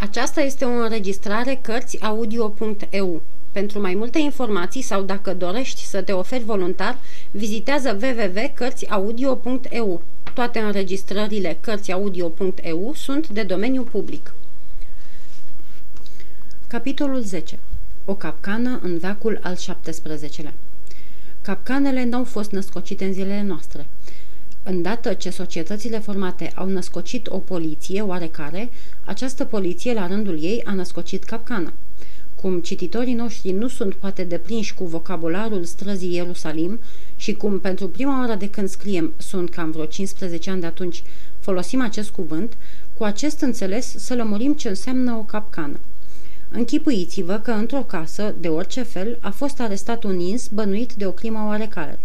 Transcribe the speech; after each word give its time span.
Aceasta 0.00 0.40
este 0.40 0.64
o 0.64 0.68
înregistrare 0.68 1.58
Cărțiaudio.eu. 1.62 3.22
Pentru 3.52 3.80
mai 3.80 3.94
multe 3.94 4.18
informații 4.18 4.82
sau 4.82 5.02
dacă 5.02 5.34
dorești 5.34 5.84
să 5.84 6.02
te 6.02 6.12
oferi 6.12 6.44
voluntar, 6.44 6.98
vizitează 7.30 7.98
www.cărțiaudio.eu. 8.02 10.02
Toate 10.34 10.58
înregistrările 10.58 11.58
Cărțiaudio.eu 11.60 12.92
sunt 12.94 13.28
de 13.28 13.42
domeniu 13.42 13.82
public. 13.82 14.34
Capitolul 16.66 17.20
10. 17.20 17.58
O 18.04 18.14
capcană 18.14 18.80
în 18.82 18.98
veacul 18.98 19.38
al 19.42 19.54
XVII-lea. 19.54 20.54
Capcanele 21.42 22.04
n-au 22.04 22.24
fost 22.24 22.50
născocite 22.50 23.04
în 23.04 23.12
zilele 23.12 23.42
noastre– 23.42 23.86
Îndată 24.70 25.12
ce 25.12 25.30
societățile 25.30 25.98
formate 25.98 26.52
au 26.54 26.68
născocit 26.68 27.26
o 27.26 27.38
poliție 27.38 28.00
oarecare, 28.00 28.70
această 29.04 29.44
poliție, 29.44 29.94
la 29.94 30.06
rândul 30.06 30.42
ei, 30.42 30.62
a 30.64 30.72
născocit 30.72 31.24
capcana. 31.24 31.72
Cum 32.34 32.60
cititorii 32.60 33.14
noștri 33.14 33.50
nu 33.50 33.68
sunt 33.68 33.94
poate 33.94 34.24
deprinși 34.24 34.74
cu 34.74 34.84
vocabularul 34.84 35.64
străzii 35.64 36.14
Ierusalim 36.14 36.80
și 37.16 37.34
cum 37.34 37.58
pentru 37.58 37.88
prima 37.88 38.20
oară 38.20 38.34
de 38.34 38.50
când 38.50 38.68
scriem, 38.68 39.12
sunt 39.16 39.50
cam 39.50 39.70
vreo 39.70 39.84
15 39.84 40.50
ani 40.50 40.60
de 40.60 40.66
atunci, 40.66 41.02
folosim 41.38 41.80
acest 41.80 42.10
cuvânt, 42.10 42.56
cu 42.96 43.04
acest 43.04 43.40
înțeles 43.40 43.94
să 43.96 44.14
lămurim 44.14 44.54
ce 44.54 44.68
înseamnă 44.68 45.12
o 45.12 45.22
capcană. 45.22 45.80
Închipuiți-vă 46.50 47.38
că 47.38 47.50
într-o 47.50 47.82
casă, 47.82 48.34
de 48.40 48.48
orice 48.48 48.82
fel, 48.82 49.18
a 49.20 49.30
fost 49.30 49.60
arestat 49.60 50.04
un 50.04 50.20
ins 50.20 50.48
bănuit 50.48 50.92
de 50.92 51.06
o 51.06 51.10
crimă 51.10 51.44
oarecare. 51.46 51.98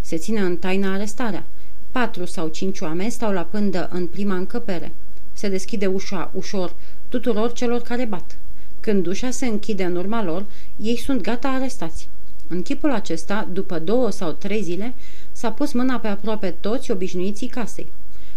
Se 0.00 0.16
ține 0.16 0.40
în 0.40 0.56
taina 0.56 0.92
arestarea– 0.92 1.46
Patru 1.90 2.24
sau 2.24 2.48
cinci 2.48 2.80
oameni 2.80 3.10
stau 3.10 3.32
la 3.32 3.42
pândă 3.42 3.88
în 3.92 4.06
prima 4.06 4.34
încăpere. 4.34 4.92
Se 5.32 5.48
deschide 5.48 5.86
ușa 5.86 6.30
ușor 6.34 6.74
tuturor 7.08 7.52
celor 7.52 7.80
care 7.80 8.04
bat. 8.04 8.38
Când 8.80 9.06
ușa 9.06 9.30
se 9.30 9.46
închide 9.46 9.84
în 9.84 9.96
urma 9.96 10.24
lor, 10.24 10.44
ei 10.76 10.96
sunt 10.96 11.20
gata 11.20 11.48
arestați. 11.48 12.08
În 12.48 12.62
chipul 12.62 12.90
acesta, 12.92 13.48
după 13.52 13.78
două 13.78 14.10
sau 14.10 14.32
trei 14.32 14.62
zile, 14.62 14.94
s-a 15.32 15.52
pus 15.52 15.72
mâna 15.72 15.98
pe 15.98 16.08
aproape 16.08 16.54
toți 16.60 16.90
obișnuiții 16.90 17.46
casei. 17.46 17.86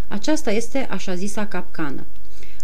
Aceasta 0.07 0.51
este 0.51 0.87
așa 0.89 1.15
zisa 1.15 1.45
capcană. 1.45 2.05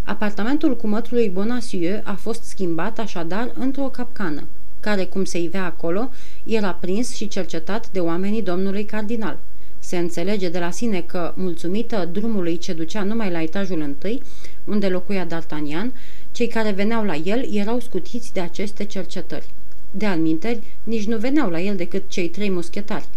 Apartamentul 0.03 0.75
cu 0.75 0.87
mătrului 0.87 1.29
Bonacieux 1.29 2.01
a 2.03 2.13
fost 2.13 2.43
schimbat 2.43 2.99
așadar 2.99 3.51
într-o 3.53 3.83
capcană, 3.83 4.43
care, 4.79 5.05
cum 5.05 5.23
se 5.23 5.39
ivea 5.39 5.65
acolo, 5.65 6.09
era 6.45 6.73
prins 6.73 7.15
și 7.15 7.27
cercetat 7.27 7.89
de 7.91 7.99
oamenii 7.99 8.41
domnului 8.41 8.83
cardinal. 8.83 9.37
Se 9.79 9.97
înțelege 9.97 10.49
de 10.49 10.59
la 10.59 10.71
sine 10.71 11.01
că, 11.01 11.33
mulțumită 11.35 12.09
drumului 12.11 12.57
ce 12.57 12.73
ducea 12.73 13.03
numai 13.03 13.31
la 13.31 13.41
etajul 13.41 13.81
întâi, 13.81 14.21
unde 14.65 14.87
locuia 14.87 15.27
D'Artagnan, 15.27 15.91
cei 16.31 16.47
care 16.47 16.71
veneau 16.71 17.03
la 17.03 17.15
el 17.15 17.49
erau 17.53 17.79
scutiți 17.79 18.33
de 18.33 18.39
aceste 18.39 18.83
cercetări. 18.83 19.45
De 19.91 20.05
alminteri, 20.05 20.61
nici 20.83 21.05
nu 21.05 21.17
veneau 21.17 21.49
la 21.49 21.61
el 21.61 21.75
decât 21.75 22.03
cei 22.07 22.29
trei 22.29 22.49
muschetari. 22.49 23.07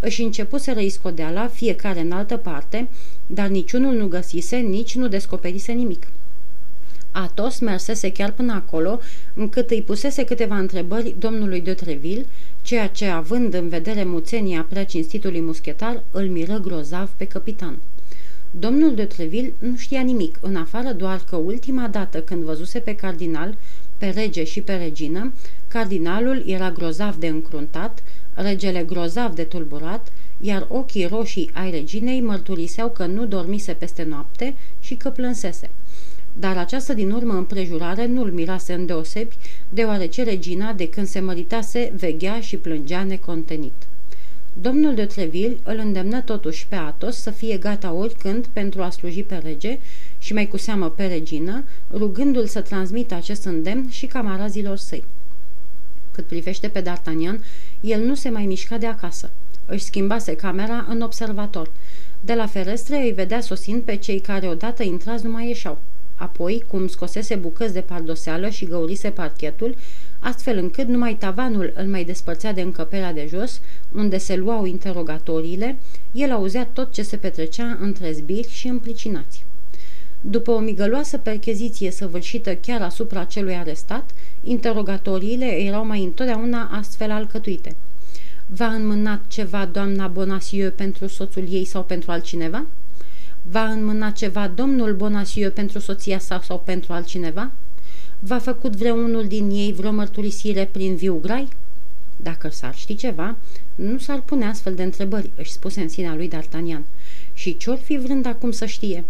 Își 0.00 0.22
începuseră 0.22 0.80
iscodeala, 0.80 1.46
fiecare 1.46 2.00
în 2.00 2.12
altă 2.12 2.36
parte, 2.36 2.88
dar 3.26 3.48
niciunul 3.48 3.94
nu 3.94 4.06
găsise, 4.06 4.56
nici 4.56 4.94
nu 4.94 5.08
descoperise 5.08 5.72
nimic. 5.72 6.06
Atos 7.10 7.58
mersese 7.58 8.12
chiar 8.12 8.32
până 8.32 8.52
acolo, 8.52 9.00
încât 9.34 9.70
îi 9.70 9.82
pusese 9.82 10.24
câteva 10.24 10.56
întrebări 10.56 11.14
domnului 11.18 11.60
de 11.60 11.74
Treville, 11.74 12.26
ceea 12.68 12.88
ce, 12.88 13.06
având 13.06 13.54
în 13.54 13.68
vedere 13.68 14.04
muțenia 14.04 14.66
prea 14.68 14.84
cinstitului 14.84 15.40
muschetar, 15.40 16.02
îl 16.10 16.28
miră 16.28 16.58
grozav 16.58 17.10
pe 17.16 17.24
capitan. 17.24 17.78
Domnul 18.50 18.94
de 18.94 19.04
Treville 19.04 19.52
nu 19.58 19.76
știa 19.76 20.00
nimic, 20.00 20.38
în 20.40 20.56
afară 20.56 20.92
doar 20.92 21.20
că 21.28 21.36
ultima 21.36 21.86
dată 21.86 22.20
când 22.20 22.42
văzuse 22.42 22.78
pe 22.78 22.94
cardinal, 22.94 23.56
pe 23.98 24.06
rege 24.06 24.44
și 24.44 24.60
pe 24.60 24.74
regină, 24.74 25.32
cardinalul 25.68 26.42
era 26.46 26.70
grozav 26.70 27.16
de 27.16 27.26
încruntat, 27.26 28.02
regele 28.34 28.82
grozav 28.82 29.34
de 29.34 29.42
tulburat, 29.42 30.12
iar 30.40 30.66
ochii 30.68 31.06
roșii 31.06 31.50
ai 31.52 31.70
reginei 31.70 32.20
mărturiseau 32.20 32.90
că 32.90 33.06
nu 33.06 33.26
dormise 33.26 33.72
peste 33.72 34.02
noapte 34.02 34.54
și 34.80 34.94
că 34.94 35.08
plânsese 35.08 35.70
dar 36.32 36.56
această 36.56 36.92
din 36.92 37.10
urmă 37.10 37.32
împrejurare 37.32 38.06
nu-l 38.06 38.30
mirase 38.30 38.72
îndeosebi, 38.72 39.36
deoarece 39.68 40.22
regina, 40.22 40.72
de 40.72 40.88
când 40.88 41.06
se 41.06 41.20
măritase, 41.20 41.92
veghea 41.96 42.40
și 42.40 42.56
plângea 42.56 43.02
necontenit. 43.02 43.72
Domnul 44.60 44.94
de 44.94 45.04
Treville 45.04 45.56
îl 45.62 45.78
îndemnă 45.78 46.20
totuși 46.20 46.66
pe 46.66 46.74
Atos 46.74 47.16
să 47.16 47.30
fie 47.30 47.56
gata 47.56 47.92
oricând 47.92 48.46
pentru 48.46 48.82
a 48.82 48.90
sluji 48.90 49.22
pe 49.22 49.40
rege 49.44 49.78
și 50.18 50.32
mai 50.32 50.48
cu 50.48 50.56
seamă 50.56 50.90
pe 50.90 51.06
regină, 51.06 51.64
rugându-l 51.92 52.46
să 52.46 52.60
transmită 52.60 53.14
acest 53.14 53.44
îndemn 53.44 53.88
și 53.90 54.06
camarazilor 54.06 54.76
săi. 54.76 55.04
Cât 56.12 56.26
privește 56.26 56.68
pe 56.68 56.82
D'Artagnan, 56.82 57.40
el 57.80 58.04
nu 58.04 58.14
se 58.14 58.28
mai 58.28 58.46
mișca 58.46 58.78
de 58.78 58.86
acasă. 58.86 59.30
Își 59.66 59.84
schimbase 59.84 60.36
camera 60.36 60.86
în 60.88 61.00
observator. 61.00 61.70
De 62.20 62.34
la 62.34 62.46
ferestre 62.46 62.96
îi 62.96 63.12
vedea 63.12 63.40
sosind 63.40 63.82
pe 63.82 63.96
cei 63.96 64.20
care 64.20 64.48
odată 64.48 64.82
intrați 64.82 65.24
nu 65.24 65.30
mai 65.30 65.46
ieșeau. 65.46 65.78
Apoi, 66.18 66.64
cum 66.66 66.86
scosese 66.88 67.34
bucăți 67.34 67.72
de 67.72 67.80
pardoseală 67.80 68.48
și 68.48 68.64
găurise 68.64 69.10
parchetul, 69.10 69.76
astfel 70.18 70.56
încât 70.56 70.88
numai 70.88 71.14
tavanul 71.14 71.72
îl 71.76 71.86
mai 71.86 72.04
despărțea 72.04 72.52
de 72.52 72.60
încăperea 72.60 73.12
de 73.12 73.26
jos, 73.30 73.60
unde 73.94 74.18
se 74.18 74.36
luau 74.36 74.64
interogatoriile, 74.64 75.76
el 76.12 76.32
auzea 76.32 76.68
tot 76.72 76.92
ce 76.92 77.02
se 77.02 77.16
petrecea 77.16 77.78
între 77.80 78.12
zbiri 78.12 78.50
și 78.50 78.68
împlicinați. 78.68 79.44
După 80.20 80.50
o 80.50 80.58
migăloasă 80.58 81.18
percheziție 81.18 81.90
săvârșită 81.90 82.54
chiar 82.54 82.82
asupra 82.82 83.24
celui 83.24 83.54
arestat, 83.54 84.10
interogatoriile 84.42 85.46
erau 85.46 85.86
mai 85.86 86.04
întotdeauna 86.04 86.68
astfel 86.72 87.10
alcătuite. 87.10 87.76
V-a 88.46 88.66
înmânat 88.66 89.20
ceva 89.28 89.66
doamna 89.72 90.06
Bonacieux 90.06 90.74
pentru 90.76 91.06
soțul 91.06 91.44
ei 91.50 91.64
sau 91.64 91.82
pentru 91.82 92.10
altcineva?" 92.10 92.66
Va 93.50 93.64
înmâna 93.64 94.10
ceva 94.10 94.48
domnul 94.48 94.94
Bonacieux 94.94 95.54
pentru 95.54 95.78
soția 95.78 96.18
sa 96.18 96.40
sau 96.44 96.62
pentru 96.64 96.92
altcineva? 96.92 97.50
Va 98.18 98.38
făcut 98.38 98.76
vreunul 98.76 99.26
din 99.26 99.50
ei 99.50 99.72
vreo 99.72 99.92
mărturisire 99.92 100.68
prin 100.72 100.96
viu 100.96 101.18
grai? 101.22 101.48
Dacă 102.16 102.48
s-ar 102.48 102.74
ști 102.74 102.94
ceva, 102.94 103.36
nu 103.74 103.98
s-ar 103.98 104.20
pune 104.20 104.44
astfel 104.44 104.74
de 104.74 104.82
întrebări, 104.82 105.30
își 105.36 105.52
spuse 105.52 105.80
în 105.80 105.88
sinea 105.88 106.14
lui 106.14 106.30
D'Artagnan. 106.30 106.82
Și 107.32 107.56
ce-or 107.56 107.76
fi 107.76 107.98
vrând 107.98 108.26
acum 108.26 108.50
să 108.50 108.66
știe? 108.66 109.04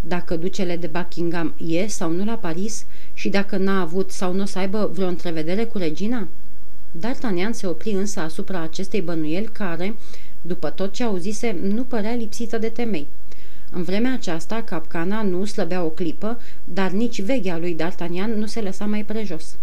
Dacă 0.00 0.36
ducele 0.36 0.76
de 0.76 0.86
Buckingham 0.86 1.54
e 1.66 1.86
sau 1.86 2.10
nu 2.10 2.24
la 2.24 2.34
Paris 2.34 2.84
și 3.12 3.28
dacă 3.28 3.56
n-a 3.56 3.80
avut 3.80 4.10
sau 4.10 4.32
nu 4.32 4.42
o 4.42 4.46
să 4.46 4.58
aibă 4.58 4.90
vreo 4.94 5.08
întrevedere 5.08 5.64
cu 5.64 5.78
regina? 5.78 6.28
D'Artagnan 6.98 7.50
se 7.50 7.66
opri 7.66 7.90
însă 7.90 8.20
asupra 8.20 8.60
acestei 8.60 9.00
bănuieli 9.00 9.48
care, 9.52 9.94
după 10.42 10.70
tot 10.70 10.92
ce 10.92 11.04
auzise, 11.04 11.56
nu 11.62 11.82
părea 11.82 12.14
lipsită 12.14 12.58
de 12.58 12.68
temei. 12.68 13.06
În 13.74 13.82
vremea 13.82 14.12
aceasta, 14.12 14.62
capcana 14.62 15.22
nu 15.22 15.44
slăbea 15.44 15.82
o 15.82 15.88
clipă, 15.88 16.40
dar 16.64 16.90
nici 16.90 17.22
veghea 17.22 17.58
lui 17.58 17.76
D'Artagnan 17.76 18.34
nu 18.36 18.46
se 18.46 18.60
lăsa 18.60 18.84
mai 18.84 19.04
prejos. 19.04 19.56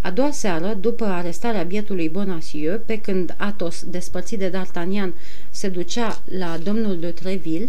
A 0.00 0.10
doua 0.10 0.30
seară, 0.30 0.76
după 0.80 1.04
arestarea 1.04 1.62
bietului 1.62 2.08
Bonacieux, 2.08 2.80
pe 2.86 3.00
când 3.00 3.34
Athos, 3.36 3.84
despărțit 3.84 4.38
de 4.38 4.50
D'Artagnan, 4.50 5.12
se 5.50 5.68
ducea 5.68 6.22
la 6.38 6.58
domnul 6.62 6.98
de 6.98 7.10
Treville, 7.10 7.68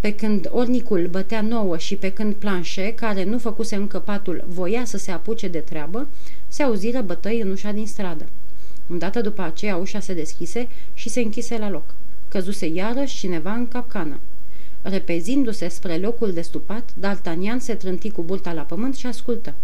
pe 0.00 0.14
când 0.14 0.48
ornicul 0.50 1.06
bătea 1.06 1.40
nouă 1.40 1.78
și 1.78 1.96
pe 1.96 2.12
când 2.12 2.34
Planchet, 2.34 2.98
care 2.98 3.24
nu 3.24 3.38
făcuse 3.38 3.76
încă 3.76 3.98
patul, 3.98 4.44
voia 4.48 4.84
să 4.84 4.96
se 4.96 5.10
apuce 5.10 5.48
de 5.48 5.58
treabă, 5.58 6.08
se 6.48 6.62
auziră 6.62 7.00
bătăi 7.00 7.40
în 7.40 7.50
ușa 7.50 7.72
din 7.72 7.86
stradă. 7.86 8.26
Îndată 8.86 9.20
după 9.20 9.42
aceea 9.42 9.76
ușa 9.76 10.00
se 10.00 10.14
deschise 10.14 10.68
și 10.94 11.08
se 11.08 11.20
închise 11.20 11.58
la 11.58 11.70
loc. 11.70 11.94
Căzuse 12.28 12.66
iarăși 12.66 13.18
cineva 13.18 13.52
în 13.52 13.68
capcană. 13.68 14.20
Repezindu-se 14.82 15.68
spre 15.68 15.96
locul 15.96 16.32
de 16.32 16.40
stupat, 16.40 16.94
D'Artagnan 17.00 17.58
se 17.58 17.74
trânti 17.74 18.10
cu 18.10 18.22
burta 18.22 18.52
la 18.52 18.62
pământ 18.62 18.96
și 18.96 19.06
ascultă. 19.06 19.54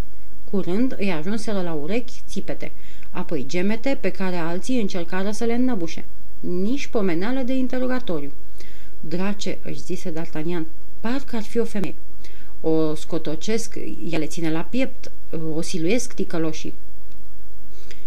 Curând 0.50 0.94
îi 0.98 1.10
ajunseră 1.10 1.62
la 1.62 1.72
urechi 1.72 2.22
țipete, 2.26 2.72
apoi 3.10 3.44
gemete 3.48 3.98
pe 4.00 4.10
care 4.10 4.36
alții 4.36 4.80
încercară 4.80 5.30
să 5.30 5.44
le 5.44 5.54
înnăbușe. 5.54 6.04
Nici 6.40 6.86
pomeneală 6.86 7.40
de 7.40 7.52
interogatoriu. 7.52 8.32
Drace, 9.00 9.58
își 9.62 9.80
zise 9.80 10.12
D'Artagnan, 10.12 10.64
parcă 11.00 11.36
ar 11.36 11.42
fi 11.42 11.58
o 11.58 11.64
femeie. 11.64 11.94
O 12.60 12.94
scotocesc, 12.94 13.74
ea 14.10 14.18
le 14.18 14.26
ține 14.26 14.50
la 14.50 14.60
piept, 14.60 15.10
o 15.54 15.60
siluiesc 15.60 16.14
ticăloșii. 16.14 16.74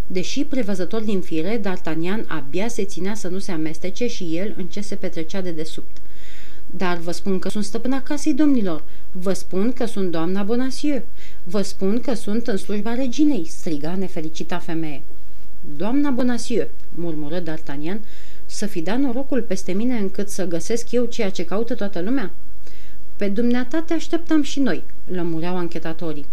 Deși 0.08 0.44
prevăzător 0.44 1.02
din 1.02 1.22
fire, 1.22 1.62
D'Artagnan 1.62 2.28
abia 2.28 2.68
se 2.68 2.84
ținea 2.84 3.14
să 3.14 3.28
nu 3.28 3.40
se 3.40 3.52
amestece 3.52 4.08
și 4.08 4.38
el 4.38 4.54
în 4.58 4.66
ce 4.66 4.82
se 4.82 4.96
petrecea 4.96 5.42
de 5.42 5.52
desubt. 5.52 5.98
Dar 6.78 6.98
vă 6.98 7.12
spun 7.12 7.40
că 7.40 7.50
sunt 7.50 7.64
stăpâna 7.64 8.02
casei 8.02 8.34
domnilor. 8.34 8.84
Vă 9.12 9.34
spun 9.34 9.74
că 9.74 9.86
sunt 9.86 10.12
doamna 10.12 10.44
Bonacieux. 10.44 11.04
Vă 11.44 11.62
spun 11.62 12.00
că 12.02 12.14
sunt 12.14 12.48
în 12.48 12.58
slujba 12.58 12.94
reginei, 12.94 13.46
striga 13.46 13.96
nefericita 13.96 14.58
femeie. 14.58 15.02
Doamna 15.78 16.10
Bonacieux, 16.10 16.70
murmură 16.96 17.42
D'Artagnan, 17.42 18.00
să 18.46 18.66
fi 18.66 18.82
dat 18.82 19.00
norocul 19.00 19.42
peste 19.42 19.72
mine 19.72 19.98
încât 19.98 20.30
să 20.30 20.46
găsesc 20.46 20.92
eu 20.92 21.06
ceea 21.06 21.30
ce 21.30 21.46
caută 21.46 21.76
toată 21.76 22.02
lumea? 22.02 22.32
Pe 23.16 23.28
dumneata 23.28 23.82
te 23.82 23.94
așteptam 23.94 24.42
și 24.42 24.60
noi, 24.60 24.84
lămureau 25.06 25.58
anchetatorii. 25.58 26.26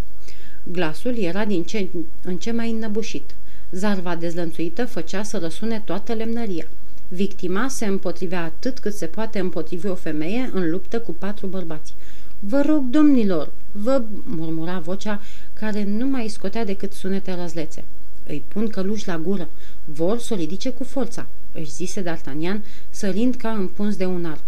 Glasul 0.62 1.18
era 1.18 1.44
din 1.44 1.62
ce 1.62 1.88
în 2.22 2.36
ce 2.36 2.52
mai 2.52 2.70
înnăbușit. 2.70 3.34
Zarva 3.70 4.16
dezlănțuită 4.16 4.84
făcea 4.84 5.22
să 5.22 5.38
răsune 5.38 5.82
toată 5.84 6.12
lemnăria. 6.12 6.66
Victima 7.08 7.68
se 7.68 7.86
împotrivea 7.86 8.42
atât 8.42 8.78
cât 8.78 8.94
se 8.94 9.06
poate 9.06 9.38
împotrivi 9.38 9.86
o 9.86 9.94
femeie 9.94 10.50
în 10.52 10.70
luptă 10.70 11.00
cu 11.00 11.12
patru 11.12 11.46
bărbați. 11.46 11.94
Vă 12.38 12.60
rog, 12.66 12.84
domnilor, 12.84 13.52
vă 13.72 14.02
murmura 14.24 14.78
vocea 14.78 15.20
care 15.52 15.84
nu 15.84 16.06
mai 16.06 16.28
scotea 16.28 16.64
decât 16.64 16.92
sunete 16.92 17.34
răzlețe. 17.34 17.84
Îi 18.26 18.42
pun 18.48 18.68
căluși 18.68 19.06
la 19.06 19.18
gură. 19.18 19.48
Vor 19.84 20.18
să 20.18 20.34
o 20.34 20.36
ridice 20.36 20.70
cu 20.70 20.84
forța, 20.84 21.26
își 21.52 21.70
zise 21.70 22.02
D'Artagnan, 22.02 22.60
sărind 22.90 23.34
ca 23.34 23.50
împuns 23.50 23.96
de 23.96 24.04
un 24.04 24.24
arc. 24.24 24.42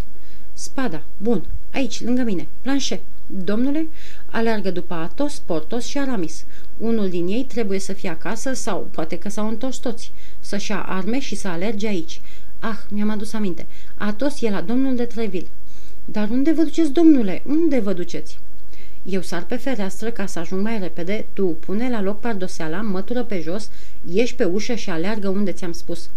Spada, 0.52 1.02
bun, 1.16 1.44
aici, 1.72 2.02
lângă 2.04 2.22
mine, 2.22 2.48
planșe. 2.60 3.00
Domnule, 3.26 3.86
aleargă 4.26 4.70
după 4.70 4.94
Atos, 4.94 5.38
Portos 5.38 5.84
și 5.84 5.98
Aramis. 5.98 6.44
Unul 6.78 7.08
din 7.08 7.26
ei 7.26 7.44
trebuie 7.44 7.78
să 7.78 7.92
fie 7.92 8.08
acasă 8.08 8.52
sau 8.52 8.88
poate 8.92 9.18
că 9.18 9.28
s-au 9.28 9.48
întors 9.48 9.76
toți. 9.76 10.12
Să-și 10.40 10.70
ia 10.70 10.82
arme 10.82 11.20
și 11.20 11.34
să 11.34 11.48
alerge 11.48 11.86
aici. 11.86 12.20
Ah, 12.60 12.78
mi-am 12.90 13.10
adus 13.10 13.32
aminte. 13.32 13.66
Atos 13.94 14.40
e 14.40 14.50
la 14.50 14.60
domnul 14.60 14.96
de 14.96 15.04
Treville. 15.04 15.46
Dar 16.04 16.28
unde 16.30 16.52
vă 16.52 16.62
duceți, 16.62 16.92
domnule? 16.92 17.42
Unde 17.46 17.78
vă 17.78 17.92
duceți? 17.92 18.38
Eu 19.02 19.20
sar 19.20 19.44
pe 19.44 19.56
fereastră 19.56 20.10
ca 20.10 20.26
să 20.26 20.38
ajung 20.38 20.62
mai 20.62 20.78
repede, 20.78 21.26
tu 21.32 21.46
pune 21.46 21.90
la 21.90 22.02
loc 22.02 22.20
pardoseala, 22.20 22.80
mătură 22.80 23.22
pe 23.22 23.40
jos, 23.40 23.70
ieși 24.12 24.34
pe 24.34 24.44
ușă 24.44 24.74
și 24.74 24.90
aleargă 24.90 25.28
unde 25.28 25.52
ți-am 25.52 25.72
spus. 25.72 26.10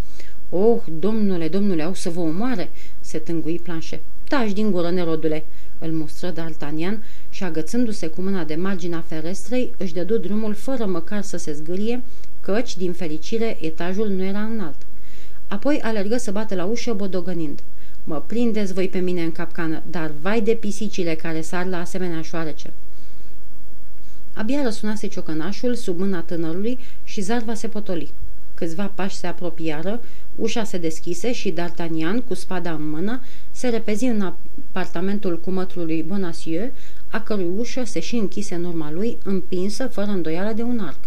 Oh, 0.48 0.82
domnule, 0.98 1.48
domnule, 1.48 1.82
au 1.82 1.94
să 1.94 2.10
vă 2.10 2.20
omoare!" 2.20 2.70
se 3.00 3.18
tângui 3.18 3.58
planșe. 3.58 4.00
Taci 4.28 4.52
din 4.52 4.70
gură, 4.70 4.90
nerodule!" 4.90 5.44
îl 5.78 5.90
mustră 5.90 6.32
D'Artagnan 6.32 6.98
și, 7.30 7.44
agățându-se 7.44 8.06
cu 8.06 8.20
mâna 8.20 8.44
de 8.44 8.54
marginea 8.54 9.04
ferestrei, 9.06 9.74
își 9.76 9.94
dădu 9.94 10.16
drumul 10.16 10.54
fără 10.54 10.86
măcar 10.86 11.22
să 11.22 11.36
se 11.36 11.52
zgârie, 11.52 12.02
căci, 12.40 12.76
din 12.76 12.92
fericire, 12.92 13.58
etajul 13.60 14.08
nu 14.08 14.22
era 14.22 14.42
înalt. 14.42 14.81
Apoi 15.52 15.80
alergă 15.82 16.16
să 16.16 16.30
bată 16.30 16.54
la 16.54 16.64
ușă 16.64 16.92
bodogănind. 16.92 17.60
Mă 18.04 18.22
prindeți 18.26 18.72
voi 18.72 18.88
pe 18.88 18.98
mine 18.98 19.22
în 19.22 19.32
capcană, 19.32 19.82
dar 19.90 20.12
vai 20.20 20.40
de 20.40 20.52
pisicile 20.52 21.14
care 21.14 21.40
sar 21.40 21.66
la 21.66 21.80
asemenea 21.80 22.22
șoarece. 22.22 22.70
Abia 24.34 24.62
răsunase 24.62 25.06
ciocănașul 25.06 25.74
sub 25.74 25.98
mâna 25.98 26.20
tânărului 26.20 26.78
și 27.04 27.20
zarva 27.20 27.54
se 27.54 27.68
potoli. 27.68 28.10
Câțiva 28.54 28.92
pași 28.94 29.16
se 29.16 29.26
apropiară, 29.26 30.00
ușa 30.36 30.64
se 30.64 30.78
deschise 30.78 31.32
și 31.32 31.52
D'Artagnan, 31.52 32.26
cu 32.28 32.34
spada 32.34 32.72
în 32.72 32.90
mână, 32.90 33.20
se 33.50 33.68
repezi 33.68 34.04
în 34.04 34.32
apartamentul 34.70 35.40
cumătrului 35.40 36.02
Bonacieux, 36.02 36.72
a 37.10 37.20
cărui 37.20 37.50
ușă 37.56 37.84
se 37.84 38.00
și 38.00 38.16
închise 38.16 38.54
în 38.54 38.64
urma 38.64 38.92
lui, 38.92 39.18
împinsă 39.24 39.86
fără 39.86 40.10
îndoială 40.10 40.52
de 40.52 40.62
un 40.62 40.78
arc. 40.78 40.98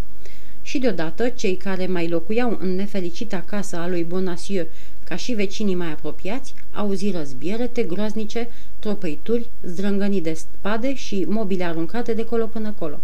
Și 0.65 0.77
deodată, 0.77 1.29
cei 1.29 1.55
care 1.55 1.85
mai 1.87 2.07
locuiau 2.07 2.57
în 2.61 2.75
nefericita 2.75 3.43
casă 3.47 3.75
a 3.75 3.87
lui 3.87 4.03
Bonacieux 4.03 4.69
ca 5.03 5.15
și 5.15 5.33
vecinii 5.33 5.75
mai 5.75 5.91
apropiați, 5.91 6.53
auzi 6.71 7.11
răzbierete 7.11 7.83
groaznice, 7.83 8.49
tropăituri, 8.79 9.49
zdrângănii 9.63 10.21
de 10.21 10.33
spade 10.33 10.95
și 10.95 11.25
mobile 11.27 11.63
aruncate 11.63 12.13
de 12.13 12.25
colo 12.25 12.45
până 12.45 12.73
colo. 12.79 12.99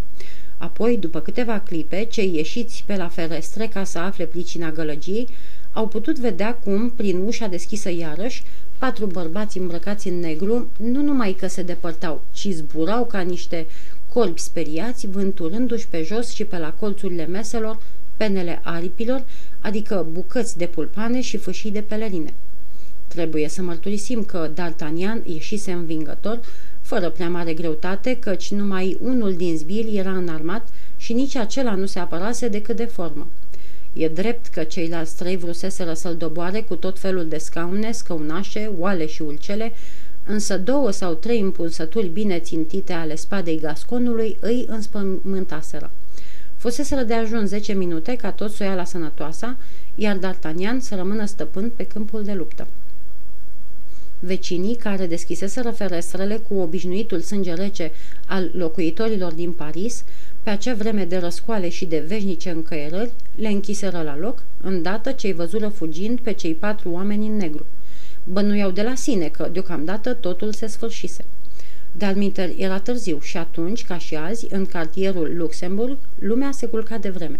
Apoi, 0.57 0.97
după 0.97 1.19
câteva 1.19 1.59
clipe, 1.59 2.07
cei 2.09 2.35
ieșiți 2.35 2.83
pe 2.85 2.95
la 2.95 3.07
ferestre 3.07 3.67
ca 3.67 3.83
să 3.83 3.99
afle 3.99 4.25
pricina 4.25 4.71
gălăgiei, 4.71 5.27
au 5.73 5.87
putut 5.87 6.19
vedea 6.19 6.53
cum, 6.53 6.89
prin 6.89 7.19
ușa 7.25 7.47
deschisă 7.47 7.91
iarăși, 7.91 8.43
patru 8.77 9.05
bărbați 9.05 9.57
îmbrăcați 9.57 10.07
în 10.07 10.19
negru 10.19 10.69
nu 10.77 11.01
numai 11.01 11.33
că 11.33 11.47
se 11.47 11.61
depărtau, 11.61 12.21
ci 12.31 12.47
zburau 12.51 13.05
ca 13.05 13.19
niște 13.19 13.65
corbi 14.13 14.39
speriați, 14.39 15.07
vânturându-și 15.07 15.87
pe 15.87 16.03
jos 16.03 16.33
și 16.33 16.43
pe 16.43 16.57
la 16.57 16.73
colțurile 16.79 17.25
meselor 17.25 17.79
penele 18.17 18.59
aripilor, 18.63 19.23
adică 19.59 20.07
bucăți 20.11 20.57
de 20.57 20.65
pulpane 20.65 21.21
și 21.21 21.37
fâșii 21.37 21.71
de 21.71 21.81
pelerine. 21.81 22.33
Trebuie 23.07 23.47
să 23.47 23.61
mărturisim 23.61 24.23
că 24.23 24.49
D'Artagnan 24.53 25.23
ieșise 25.23 25.71
învingător, 25.71 26.39
fără 26.81 27.09
prea 27.09 27.29
mare 27.29 27.53
greutate, 27.53 28.17
căci 28.19 28.51
numai 28.51 28.97
unul 29.01 29.33
din 29.33 29.57
zbiri 29.57 29.97
era 29.97 30.11
înarmat 30.11 30.67
și 30.97 31.13
nici 31.13 31.35
acela 31.35 31.75
nu 31.75 31.85
se 31.85 31.99
apărase 31.99 32.47
decât 32.47 32.75
de 32.75 32.85
formă. 32.85 33.27
E 33.93 34.07
drept 34.07 34.47
că 34.47 34.63
ceilalți 34.63 35.15
trei 35.15 35.37
vruseseră 35.37 35.93
să-l 35.93 36.15
doboare 36.15 36.61
cu 36.61 36.75
tot 36.75 36.99
felul 36.99 37.27
de 37.27 37.37
scaune, 37.37 37.91
scăunașe, 37.91 38.71
oale 38.79 39.05
și 39.05 39.21
ulcele, 39.21 39.71
însă 40.25 40.57
două 40.57 40.91
sau 40.91 41.13
trei 41.13 41.39
împunsături 41.39 42.07
bine 42.07 42.39
țintite 42.39 42.93
ale 42.93 43.15
spadei 43.15 43.59
gasconului 43.59 44.37
îi 44.39 44.65
înspământaseră. 44.67 45.91
Fuseseră 46.57 47.03
de 47.03 47.13
ajuns 47.13 47.49
10 47.49 47.73
minute 47.73 48.15
ca 48.15 48.31
tot 48.31 48.51
să 48.51 48.63
o 48.63 48.65
ia 48.65 48.75
la 48.75 48.85
sănătoasa, 48.85 49.57
iar 49.95 50.17
D'Artagnan 50.17 50.77
să 50.79 50.95
rămână 50.95 51.25
stăpân 51.25 51.71
pe 51.75 51.83
câmpul 51.83 52.23
de 52.23 52.33
luptă. 52.33 52.67
Vecinii, 54.19 54.75
care 54.75 55.05
deschiseseră 55.05 55.69
ferestrele 55.69 56.37
cu 56.37 56.53
obișnuitul 56.53 57.19
sânge 57.19 57.53
rece 57.53 57.91
al 58.25 58.51
locuitorilor 58.53 59.33
din 59.33 59.51
Paris, 59.51 60.03
pe 60.43 60.49
acea 60.49 60.73
vreme 60.73 61.05
de 61.05 61.17
răscoale 61.17 61.69
și 61.69 61.85
de 61.85 62.03
veșnice 62.07 62.49
încăierări, 62.49 63.11
le 63.35 63.47
închiseră 63.47 64.01
la 64.01 64.17
loc, 64.17 64.43
îndată 64.61 65.11
ce-i 65.11 65.33
văzură 65.33 65.67
fugind 65.67 66.19
pe 66.19 66.31
cei 66.31 66.53
patru 66.53 66.91
oameni 66.91 67.27
în 67.27 67.35
negru. 67.35 67.65
Bănuiau 68.23 68.71
de 68.71 68.81
la 68.81 68.95
sine 68.95 69.27
că, 69.27 69.49
deocamdată, 69.51 70.13
totul 70.13 70.53
se 70.53 70.67
sfârșise. 70.67 71.25
Dar 71.91 72.13
minter 72.13 72.49
era 72.57 72.79
târziu 72.79 73.19
și 73.19 73.37
atunci, 73.37 73.85
ca 73.85 73.97
și 73.97 74.15
azi, 74.15 74.47
în 74.49 74.65
cartierul 74.65 75.37
Luxemburg, 75.37 75.97
lumea 76.19 76.51
se 76.51 76.65
culca 76.65 76.97
de 76.97 77.09
vreme. 77.09 77.39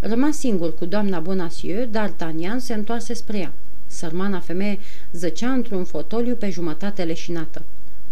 Rămas 0.00 0.38
singur 0.38 0.74
cu 0.74 0.84
doamna 0.84 1.20
Bonacieux, 1.20 1.88
D'Artagnan 1.88 2.58
se 2.58 2.74
întoarse 2.74 3.14
spre 3.14 3.38
ea. 3.38 3.52
Sărmana 3.86 4.40
femeie 4.40 4.78
zăcea 5.12 5.52
într-un 5.52 5.84
fotoliu 5.84 6.34
pe 6.34 6.50
jumătate 6.50 7.02
leșinată. 7.02 7.62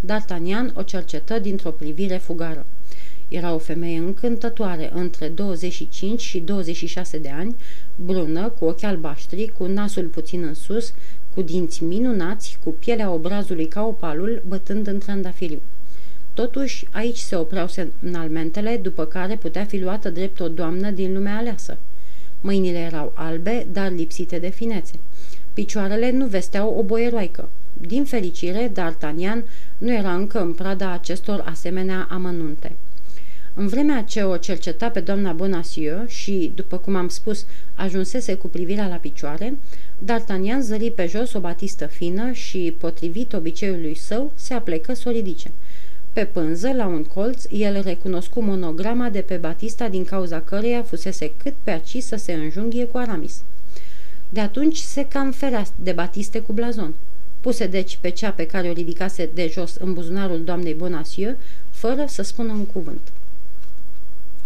D'Artagnan 0.06 0.72
o 0.74 0.82
cercetă 0.82 1.38
dintr-o 1.38 1.70
privire 1.70 2.16
fugară. 2.16 2.66
Era 3.28 3.54
o 3.54 3.58
femeie 3.58 3.98
încântătoare, 3.98 4.90
între 4.94 5.28
25 5.28 6.20
și 6.20 6.38
26 6.38 7.18
de 7.18 7.28
ani, 7.28 7.56
brună, 7.96 8.48
cu 8.48 8.64
ochi 8.64 8.82
albaștri, 8.82 9.52
cu 9.58 9.66
nasul 9.66 10.04
puțin 10.04 10.42
în 10.42 10.54
sus, 10.54 10.92
cu 11.38 11.44
dinți 11.44 11.84
minunați, 11.84 12.58
cu 12.64 12.70
pielea 12.70 13.10
obrazului 13.10 13.66
ca 13.66 13.86
opalul, 13.86 14.42
bătând 14.46 14.86
în 14.86 14.98
trandafiriu. 14.98 15.60
Totuși, 16.34 16.86
aici 16.92 17.16
se 17.16 17.36
opreau 17.36 17.68
semnalmentele, 17.68 18.76
după 18.82 19.04
care 19.04 19.36
putea 19.36 19.64
fi 19.64 19.78
luată 19.78 20.10
drept 20.10 20.40
o 20.40 20.48
doamnă 20.48 20.90
din 20.90 21.12
lumea 21.12 21.36
aleasă. 21.36 21.78
Mâinile 22.40 22.78
erau 22.78 23.12
albe, 23.14 23.66
dar 23.72 23.90
lipsite 23.90 24.38
de 24.38 24.48
finețe. 24.48 24.98
Picioarele 25.52 26.10
nu 26.10 26.26
vesteau 26.26 26.74
o 26.78 26.82
boieroaică. 26.82 27.48
Din 27.80 28.04
fericire, 28.04 28.72
D'Artagnan 28.72 29.44
nu 29.78 29.92
era 29.92 30.14
încă 30.14 30.40
în 30.40 30.52
prada 30.52 30.92
acestor 30.92 31.42
asemenea 31.46 32.06
amănunte. 32.10 32.72
În 33.60 33.66
vremea 33.66 34.02
ce 34.02 34.22
o 34.22 34.36
cerceta 34.36 34.88
pe 34.88 35.00
doamna 35.00 35.32
Bonacieux 35.32 36.10
și, 36.10 36.52
după 36.54 36.76
cum 36.76 36.96
am 36.96 37.08
spus, 37.08 37.46
ajunsese 37.74 38.34
cu 38.34 38.48
privirea 38.48 38.88
la 38.88 38.94
picioare, 38.94 39.58
D'Artagnan 40.04 40.60
zări 40.60 40.90
pe 40.90 41.06
jos 41.06 41.32
o 41.32 41.40
batistă 41.40 41.86
fină 41.86 42.32
și, 42.32 42.74
potrivit 42.78 43.32
obiceiului 43.32 43.96
său, 43.96 44.32
se 44.34 44.54
aplecă 44.54 44.94
să 44.94 45.08
o 45.08 45.12
ridice. 45.12 45.50
Pe 46.12 46.24
pânză, 46.24 46.72
la 46.72 46.86
un 46.86 47.04
colț, 47.04 47.44
el 47.50 47.82
recunoscu 47.82 48.42
monograma 48.42 49.08
de 49.08 49.20
pe 49.20 49.36
batista 49.36 49.88
din 49.88 50.04
cauza 50.04 50.40
căreia 50.40 50.82
fusese 50.82 51.32
cât 51.42 51.54
pe 51.62 51.70
aci 51.70 51.96
să 52.00 52.16
se 52.16 52.32
înjunghie 52.32 52.84
cu 52.84 52.96
Aramis. 52.96 53.42
De 54.28 54.40
atunci 54.40 54.78
se 54.78 55.06
cam 55.06 55.30
ferea 55.30 55.66
de 55.82 55.92
batiste 55.92 56.40
cu 56.40 56.52
blazon. 56.52 56.94
Puse 57.40 57.66
deci 57.66 57.98
pe 58.00 58.08
cea 58.08 58.30
pe 58.30 58.46
care 58.46 58.68
o 58.68 58.72
ridicase 58.72 59.30
de 59.34 59.50
jos 59.52 59.74
în 59.74 59.92
buzunarul 59.92 60.44
doamnei 60.44 60.74
Bonacieux, 60.74 61.38
fără 61.70 62.04
să 62.08 62.22
spună 62.22 62.52
un 62.52 62.66
cuvânt. 62.66 63.00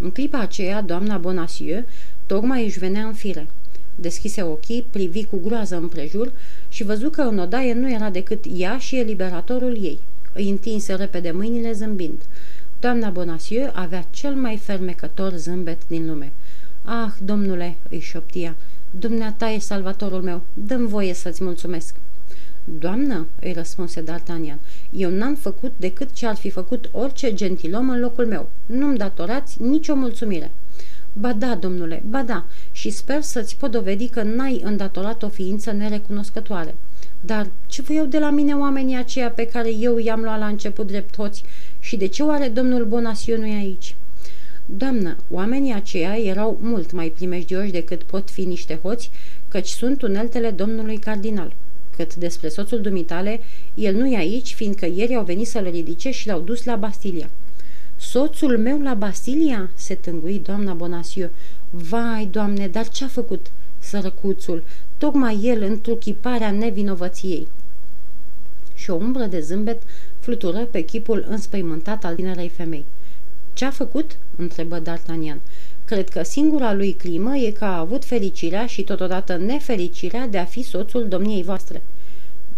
În 0.03 0.11
clipa 0.11 0.39
aceea, 0.39 0.81
doamna 0.81 1.17
Bonacieux 1.17 1.87
tocmai 2.25 2.65
își 2.65 2.79
venea 2.79 3.05
în 3.05 3.13
fire. 3.13 3.47
Deschise 3.95 4.41
ochii, 4.41 4.85
privi 4.89 5.25
cu 5.25 5.41
groază 5.43 5.75
împrejur 5.75 6.31
și 6.69 6.83
văzu 6.83 7.09
că 7.09 7.21
în 7.21 7.39
odaie 7.39 7.73
nu 7.73 7.91
era 7.91 8.09
decât 8.09 8.45
ea 8.55 8.77
și 8.77 8.99
eliberatorul 8.99 9.77
ei. 9.83 9.99
Îi 10.33 10.49
întinse 10.49 10.93
repede 10.93 11.31
mâinile 11.31 11.71
zâmbind. 11.71 12.21
Doamna 12.79 13.09
Bonacieux 13.09 13.71
avea 13.73 14.05
cel 14.09 14.33
mai 14.33 14.57
fermecător 14.57 15.35
zâmbet 15.35 15.87
din 15.87 16.07
lume. 16.07 16.31
Ah, 16.83 17.11
domnule, 17.25 17.75
îi 17.89 17.99
șoptia, 17.99 18.55
dumneata 18.91 19.49
e 19.49 19.59
salvatorul 19.59 20.21
meu, 20.21 20.41
dăm 20.53 20.87
voie 20.87 21.13
să-ți 21.13 21.43
mulțumesc. 21.43 21.95
Doamnă, 22.63 23.27
îi 23.39 23.53
răspunse 23.53 24.03
D'Artagnan, 24.03 24.57
eu 24.91 25.09
n-am 25.09 25.35
făcut 25.35 25.73
decât 25.77 26.11
ce 26.11 26.27
ar 26.27 26.35
fi 26.35 26.49
făcut 26.49 26.89
orice 26.91 27.33
gentilom 27.33 27.89
în 27.89 27.99
locul 27.99 28.25
meu. 28.25 28.49
Nu-mi 28.65 28.97
datorați 28.97 29.61
nicio 29.61 29.95
mulțumire. 29.95 30.51
Ba 31.13 31.33
da, 31.33 31.55
domnule, 31.55 32.03
ba 32.09 32.21
da, 32.21 32.45
și 32.71 32.89
sper 32.89 33.21
să-ți 33.21 33.55
pot 33.57 33.71
dovedi 33.71 34.07
că 34.07 34.21
n-ai 34.21 34.61
îndatorat 34.63 35.23
o 35.23 35.29
ființă 35.29 35.71
nerecunoscătoare. 35.71 36.75
Dar 37.21 37.47
ce 37.67 37.81
voiau 37.81 38.05
de 38.05 38.19
la 38.19 38.29
mine 38.29 38.53
oamenii 38.53 38.97
aceia 38.97 39.29
pe 39.29 39.45
care 39.45 39.73
eu 39.73 39.97
i-am 39.97 40.21
luat 40.21 40.39
la 40.39 40.47
început 40.47 40.87
drept 40.87 41.15
hoți 41.15 41.43
și 41.79 41.97
de 41.97 42.05
ce 42.05 42.23
oare 42.23 42.47
domnul 42.47 42.85
Bonacieux 42.85 43.41
nu 43.41 43.47
e 43.47 43.55
aici? 43.55 43.95
Doamnă, 44.65 45.15
oamenii 45.29 45.73
aceia 45.73 46.17
erau 46.17 46.59
mult 46.61 46.91
mai 46.91 47.07
primejdioși 47.07 47.71
decât 47.71 48.03
pot 48.03 48.29
fi 48.29 48.41
niște 48.41 48.79
hoți, 48.81 49.11
căci 49.47 49.67
sunt 49.67 50.01
uneltele 50.01 50.49
domnului 50.51 50.97
cardinal. 50.97 51.53
Cât 51.95 52.15
despre 52.15 52.49
soțul 52.49 52.81
dumitale, 52.81 53.39
el 53.73 53.95
nu 53.95 54.07
e 54.07 54.17
aici, 54.17 54.53
fiindcă 54.53 54.85
ieri 54.85 55.15
au 55.15 55.23
venit 55.23 55.47
să-l 55.47 55.69
ridice 55.69 56.11
și 56.11 56.27
l-au 56.27 56.39
dus 56.39 56.63
la 56.63 56.75
Bastilia. 56.75 57.29
Soțul 57.97 58.57
meu 58.57 58.81
la 58.81 58.93
Bastilia?" 58.93 59.69
se 59.75 59.95
tângui 59.95 60.39
doamna 60.39 60.73
Bonasiu. 60.73 61.29
Vai, 61.69 62.27
doamne, 62.31 62.67
dar 62.67 62.89
ce-a 62.89 63.07
făcut?" 63.07 63.51
sărăcuțul, 63.79 64.63
tocmai 64.97 65.39
el 65.43 65.61
întruchiparea 65.61 66.51
nevinovăției. 66.51 67.47
Și 68.73 68.89
o 68.89 68.95
umbră 68.95 69.25
de 69.25 69.39
zâmbet 69.39 69.81
flutură 70.19 70.59
pe 70.59 70.81
chipul 70.81 71.25
înspăimântat 71.29 72.03
al 72.03 72.15
tinerei 72.15 72.49
femei. 72.49 72.85
Ce-a 73.53 73.69
făcut?" 73.69 74.17
întrebă 74.35 74.81
D'Artagnan. 74.81 75.37
Cred 75.93 76.09
că 76.09 76.23
singura 76.23 76.73
lui 76.73 76.93
climă 76.93 77.35
e 77.35 77.51
că 77.51 77.65
a 77.65 77.77
avut 77.77 78.05
fericirea 78.05 78.65
și 78.65 78.81
totodată 78.81 79.37
nefericirea 79.37 80.27
de 80.27 80.37
a 80.37 80.45
fi 80.45 80.63
soțul 80.63 81.07
domniei 81.07 81.43
voastre. 81.43 81.83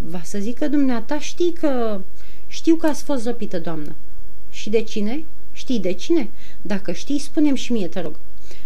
Va 0.09 0.21
să 0.23 0.37
zică 0.39 0.67
dumneata, 0.67 1.19
știi 1.19 1.53
că... 1.53 2.01
Știu 2.47 2.75
că 2.75 2.87
ați 2.87 3.03
fost 3.03 3.25
răpită, 3.25 3.59
doamnă. 3.59 3.95
Și 4.49 4.69
de 4.69 4.81
cine? 4.81 5.23
Știi 5.51 5.79
de 5.79 5.91
cine? 5.91 6.29
Dacă 6.61 6.91
știi, 6.91 7.19
spunem 7.19 7.55
și 7.55 7.71
mie, 7.71 7.87
te 7.87 8.01
rog. 8.01 8.15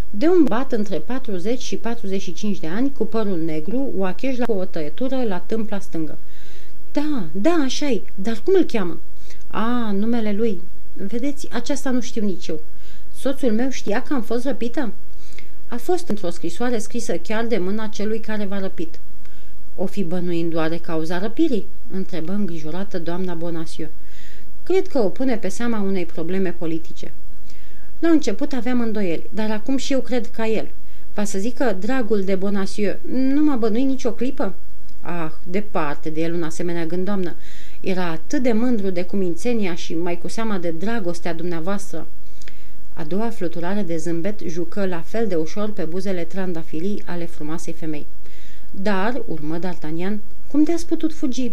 De 0.10 0.28
un 0.28 0.44
bat 0.44 0.72
între 0.72 0.98
40 0.98 1.62
și 1.62 1.76
45 1.76 2.60
de 2.60 2.68
ani, 2.68 2.92
cu 2.98 3.06
părul 3.06 3.40
negru, 3.40 3.92
oacheș 3.98 4.38
la 4.38 4.46
o 4.48 4.66
tăietură 4.66 5.24
la 5.24 5.38
tâmpla 5.38 5.80
stângă. 5.80 6.18
Da, 6.92 7.24
da, 7.32 7.62
așa 7.64 7.90
e, 7.90 8.02
dar 8.16 8.42
cum 8.44 8.54
îl 8.58 8.64
cheamă? 8.64 9.00
A, 9.48 9.92
numele 9.92 10.34
lui. 10.34 10.62
Vedeți, 10.94 11.48
aceasta 11.52 11.90
nu 11.90 12.02
știu 12.02 12.26
nici 12.26 12.48
eu. 12.48 12.60
Soțul 13.22 13.52
meu 13.52 13.70
știa 13.70 14.02
că 14.02 14.14
am 14.14 14.22
fost 14.22 14.46
răpită? 14.46 14.94
A 15.68 15.76
fost 15.76 16.08
într-o 16.08 16.30
scrisoare 16.30 16.78
scrisă 16.78 17.18
chiar 17.18 17.46
de 17.46 17.58
mâna 17.58 17.88
celui 17.88 18.20
care 18.20 18.46
v-a 18.46 18.60
răpit. 18.60 19.00
O 19.76 19.86
fi 19.86 20.04
bănuind 20.04 20.52
doar 20.52 20.70
cauza 20.70 21.20
răpirii? 21.20 21.68
Întrebă 21.92 22.32
îngrijorată 22.32 23.00
doamna 23.00 23.34
Bonasiu. 23.34 23.88
Cred 24.64 24.88
că 24.88 25.00
o 25.00 25.10
pune 25.10 25.38
pe 25.38 25.48
seama 25.48 25.80
unei 25.80 26.06
probleme 26.06 26.52
politice. 26.52 27.12
La 28.00 28.10
început 28.10 28.54
aveam 28.54 28.82
îndoieli, 28.82 29.30
dar 29.34 29.52
acum 29.52 29.78
și 29.78 29.94
eu 29.94 30.02
cred 30.02 30.28
ca 30.28 30.48
el. 30.48 30.72
Va 31.14 31.24
să 31.24 31.40
zic 31.40 31.56
că 31.56 31.76
dragul 31.80 32.24
de 32.24 32.36
Bonasiu 32.36 32.96
nu 33.12 33.44
m-a 33.44 33.56
bănuit 33.56 33.86
nicio 33.86 34.12
clipă? 34.12 34.54
Ah, 35.02 35.32
departe 35.44 36.10
de 36.10 36.22
el 36.22 36.34
un 36.34 36.44
asemenea 36.44 36.86
gând, 36.86 37.06
doamnă. 37.06 37.36
Era 37.82 38.06
atât 38.06 38.44
de 38.44 38.52
mândru 38.52 38.90
de 38.90 39.04
cumințenia 39.04 39.76
și 39.76 39.96
mai 39.96 40.18
cu 40.18 40.28
seama 40.28 40.58
de 40.58 40.70
dragostea 40.72 41.34
dumneavoastră. 41.34 42.08
A 43.00 43.04
doua 43.04 43.30
fluturare 43.30 43.82
de 43.82 43.98
zâmbet 43.98 44.40
jucă 44.40 44.86
la 44.86 45.02
fel 45.02 45.28
de 45.28 45.36
ușor 45.36 45.72
pe 45.72 45.84
buzele 45.84 46.24
trandafilii 46.24 47.04
ale 47.06 47.26
frumoasei 47.26 47.74
femei. 47.74 48.06
Dar, 48.72 49.24
urmă 49.28 49.60
D'Artagnan, 49.60 50.18
cum 50.48 50.64
de-ați 50.64 50.86
putut 50.86 51.14
fugi? 51.14 51.52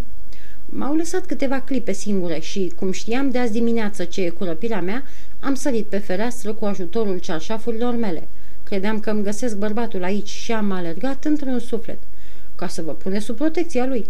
M-au 0.64 0.94
lăsat 0.94 1.26
câteva 1.26 1.60
clipe 1.60 1.92
singure 1.92 2.38
și, 2.38 2.72
cum 2.76 2.90
știam 2.90 3.30
de 3.30 3.38
azi 3.38 3.52
dimineață 3.52 4.04
ce 4.04 4.22
e 4.22 4.28
curăpirea 4.28 4.80
mea, 4.80 5.02
am 5.40 5.54
sărit 5.54 5.86
pe 5.86 5.98
fereastră 5.98 6.52
cu 6.52 6.64
ajutorul 6.64 7.18
cearșafurilor 7.18 7.94
mele. 7.94 8.28
Credeam 8.62 9.00
că 9.00 9.10
îmi 9.10 9.22
găsesc 9.22 9.56
bărbatul 9.56 10.04
aici 10.04 10.28
și 10.28 10.52
am 10.52 10.70
alergat 10.70 11.24
într-un 11.24 11.58
suflet, 11.58 11.98
ca 12.54 12.68
să 12.68 12.82
vă 12.82 12.92
pune 12.92 13.18
sub 13.18 13.36
protecția 13.36 13.86
lui. 13.86 14.06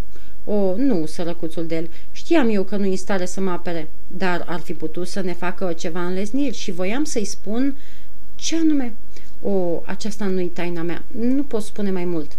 O, 0.48 0.76
nu, 0.76 1.06
sărăcuțul 1.06 1.66
de 1.66 1.76
el, 1.76 1.88
știam 2.12 2.48
eu 2.48 2.62
că 2.62 2.76
nu 2.76 2.90
în 2.90 2.96
stare 2.96 3.26
să 3.26 3.40
mă 3.40 3.50
apere, 3.50 3.88
dar 4.06 4.44
ar 4.46 4.60
fi 4.60 4.72
putut 4.72 5.08
să 5.08 5.20
ne 5.20 5.32
facă 5.32 5.72
ceva 5.72 6.06
înlesniri 6.06 6.56
și 6.56 6.70
voiam 6.70 7.04
să-i 7.04 7.24
spun 7.24 7.76
ce 8.34 8.56
anume. 8.56 8.92
O, 9.42 9.82
aceasta 9.84 10.24
nu-i 10.24 10.46
taina 10.46 10.82
mea, 10.82 11.02
nu 11.18 11.42
pot 11.42 11.62
spune 11.62 11.90
mai 11.90 12.04
mult. 12.04 12.36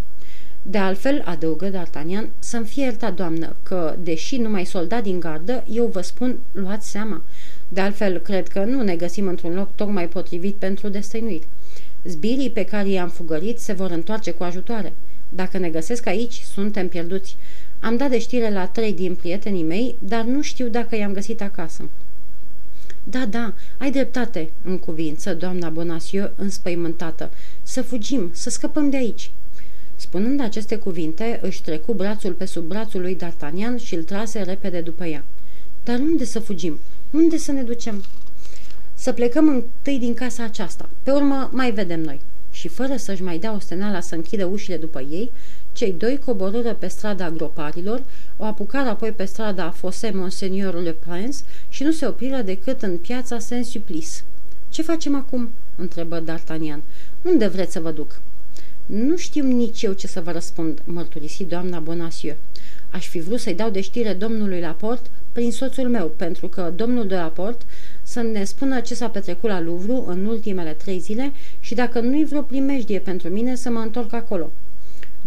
De 0.62 0.78
altfel, 0.78 1.22
adăugă 1.26 1.70
D'Artagnan, 1.70 2.28
să-mi 2.40 2.66
fie 2.66 2.84
iertat, 2.84 3.16
doamnă, 3.16 3.56
că, 3.64 3.96
deși 4.04 4.38
numai 4.38 4.66
soldat 4.66 5.04
din 5.04 5.20
gardă, 5.20 5.64
eu 5.72 5.86
vă 5.86 6.02
spun, 6.02 6.38
luați 6.52 6.90
seama. 6.90 7.22
De 7.70 7.82
altfel, 7.82 8.18
cred 8.18 8.48
că 8.48 8.64
nu 8.64 8.82
ne 8.82 8.96
găsim 8.96 9.28
într-un 9.28 9.54
loc 9.54 9.76
tocmai 9.76 10.08
potrivit 10.08 10.56
pentru 10.56 10.88
destăinuit. 10.88 11.44
Zbirii 12.04 12.50
pe 12.50 12.64
care 12.64 12.90
i-am 12.90 13.10
fugărit 13.10 13.60
se 13.60 13.74
vor 13.74 13.92
întoarce 13.92 14.32
cu 14.32 14.44
ajutoare. 14.44 14.94
Dacă 15.30 15.58
ne 15.58 15.70
găsesc 15.70 16.06
aici, 16.06 16.42
suntem 16.54 16.88
pierduți. 16.88 17.36
Am 17.80 17.98
dat 17.98 18.10
de 18.10 18.20
știre 18.20 18.52
la 18.52 18.68
trei 18.68 18.94
din 18.94 19.16
prietenii 19.16 19.64
mei, 19.64 19.96
dar 20.00 20.24
nu 20.24 20.42
știu 20.42 20.68
dacă 20.68 20.96
i-am 20.96 21.14
găsit 21.14 21.42
acasă. 21.42 21.90
Da, 23.04 23.26
da, 23.26 23.54
ai 23.78 23.92
dreptate, 23.92 24.50
în 24.64 24.78
cuvință, 24.78 25.34
doamna 25.34 25.70
Bonasiu, 25.70 26.30
înspăimântată. 26.36 27.32
Să 27.64 27.82
fugim, 27.82 28.30
să 28.34 28.50
scăpăm 28.50 28.90
de 28.90 28.98
aici. 28.98 29.32
Spunând 29.96 30.42
aceste 30.42 30.76
cuvinte, 30.76 31.40
își 31.42 31.62
trecu 31.62 31.94
brațul 31.94 32.34
pe 32.34 32.46
sub 32.46 32.64
brațul 32.64 33.02
lui 33.02 33.18
D'Artagnan 33.18 33.84
și 33.84 33.96
îl 33.96 34.04
trase 34.04 34.42
repede 34.42 34.82
după 34.82 35.06
ea. 35.06 35.24
Dar 35.84 36.00
unde 36.00 36.26
să 36.26 36.40
fugim? 36.40 36.80
Unde 37.12 37.38
să 37.38 37.52
ne 37.52 37.64
ducem? 37.64 38.04
Să 38.94 39.12
plecăm 39.12 39.48
întâi 39.48 40.00
din 40.00 40.14
casa 40.14 40.44
aceasta. 40.44 40.90
Pe 41.04 41.12
urmă 41.12 41.50
mai 41.54 41.72
vedem 41.72 42.02
noi. 42.02 42.20
Și 42.52 42.68
fără 42.68 42.96
să-și 42.98 43.24
mai 43.24 43.38
dea 43.38 43.54
osteneala 43.54 44.00
să 44.00 44.16
închidă 44.16 44.46
ușile 44.46 44.78
după 44.78 45.02
ei, 45.02 45.32
cei 45.78 45.92
doi 45.92 46.20
coborâră 46.26 46.74
pe 46.74 46.88
strada 46.88 47.30
groparilor, 47.30 48.04
o 48.38 48.44
apucară 48.44 48.90
apoi 48.90 49.12
pe 49.12 49.26
strada 49.26 49.70
Fosse 49.70 50.12
Monseigneur 50.14 50.82
Le 50.82 50.92
Prince 50.92 51.38
și 51.70 51.84
nu 51.84 51.92
se 51.92 52.08
opriră 52.08 52.42
decât 52.42 52.82
în 52.82 52.98
piața 52.98 53.40
Saint-Supplice. 53.40 54.10
Ce 54.70 54.82
facem 54.82 55.16
acum?" 55.16 55.50
întrebă 55.76 56.24
D'Artagnan. 56.24 56.80
Unde 57.22 57.48
vreți 57.48 57.72
să 57.72 57.80
vă 57.80 57.92
duc?" 57.92 58.20
Nu 58.86 59.18
știu 59.18 59.44
nici 59.44 59.82
eu 59.82 59.94
ce 59.94 60.08
să 60.08 60.22
vă 60.22 60.32
răspund," 60.32 60.82
mărturisi 60.84 61.44
doamna 61.44 61.80
Bonacieux. 61.80 62.38
Aș 62.90 63.08
fi 63.08 63.20
vrut 63.20 63.40
să-i 63.40 63.56
dau 63.56 63.70
de 63.70 63.82
știre 63.82 64.14
domnului 64.14 64.60
Laport 64.60 65.06
prin 65.32 65.52
soțul 65.52 65.90
meu, 65.90 66.08
pentru 66.16 66.48
că 66.48 66.74
domnul 66.76 67.08
de 67.08 67.16
Laport 67.16 67.62
să 68.04 68.22
ne 68.22 68.44
spună 68.44 68.80
ce 68.80 68.96
s-a 68.96 69.10
petrecut 69.10 69.50
la 69.50 69.62
Louvre 69.62 70.04
în 70.06 70.26
ultimele 70.26 70.72
trei 70.72 71.00
zile 71.00 71.32
și 71.60 71.76
dacă 71.76 72.00
nu-i 72.00 72.26
vreo 72.26 72.42
primejdie 72.42 73.00
pentru 73.00 73.30
mine 73.30 73.56
să 73.56 73.70
mă 73.70 73.80
întorc 73.80 74.14
acolo. 74.14 74.52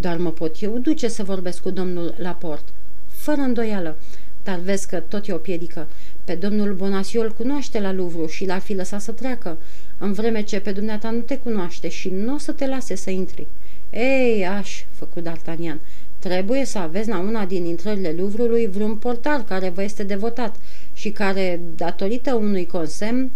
Dar 0.01 0.17
mă 0.17 0.31
pot 0.31 0.63
eu 0.63 0.79
duce 0.79 1.09
să 1.09 1.23
vorbesc 1.23 1.63
cu 1.63 1.71
domnul 1.71 2.15
Laport. 2.19 2.65
Fără 3.09 3.41
îndoială, 3.41 3.97
dar 4.43 4.59
vezi 4.59 4.89
că 4.89 5.01
tot 5.01 5.29
e 5.29 5.33
o 5.33 5.37
piedică. 5.37 5.89
Pe 6.25 6.35
domnul 6.35 6.75
Bonasiol 6.75 7.33
cunoaște 7.33 7.81
la 7.81 7.93
Louvre 7.93 8.27
și 8.27 8.47
l-ar 8.47 8.61
fi 8.61 8.75
lăsat 8.75 9.01
să 9.01 9.13
treacă, 9.13 9.59
în 9.99 10.13
vreme 10.13 10.43
ce 10.43 10.61
pe 10.61 10.73
dumneata 10.73 11.11
nu 11.11 11.19
te 11.19 11.37
cunoaște 11.37 11.89
și 11.89 12.09
nu 12.09 12.35
o 12.35 12.39
să 12.39 12.53
te 12.53 12.67
lase 12.67 12.95
să 12.95 13.11
intri. 13.11 13.47
Ei, 13.91 14.47
aș, 14.47 14.85
făcut 14.91 15.29
D'Artagnan, 15.29 15.79
trebuie 16.19 16.65
să 16.65 16.79
aveți 16.79 17.09
la 17.09 17.19
una 17.19 17.45
din 17.45 17.65
intrările 17.65 18.15
Louvre-ului 18.19 18.67
vreun 18.67 18.97
portar 18.97 19.45
care 19.45 19.69
vă 19.69 19.83
este 19.83 20.03
devotat 20.03 20.57
și 20.93 21.11
care, 21.11 21.61
datorită 21.77 22.35
unui 22.35 22.67
consemn, 22.67 23.31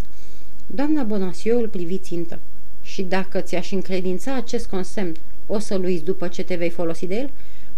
doamna 0.66 1.02
Bonasiol 1.02 1.60
îl 1.60 1.68
privi 1.68 1.98
țintă. 1.98 2.38
Și 2.82 3.02
dacă 3.02 3.40
ți-aș 3.40 3.72
încredința 3.72 4.34
acest 4.34 4.66
consemn, 4.66 5.14
o 5.46 5.58
să-l 5.58 5.84
uiți 5.84 6.04
după 6.04 6.28
ce 6.28 6.42
te 6.42 6.54
vei 6.54 6.70
folosi 6.70 7.06
de 7.06 7.14
el?" 7.14 7.30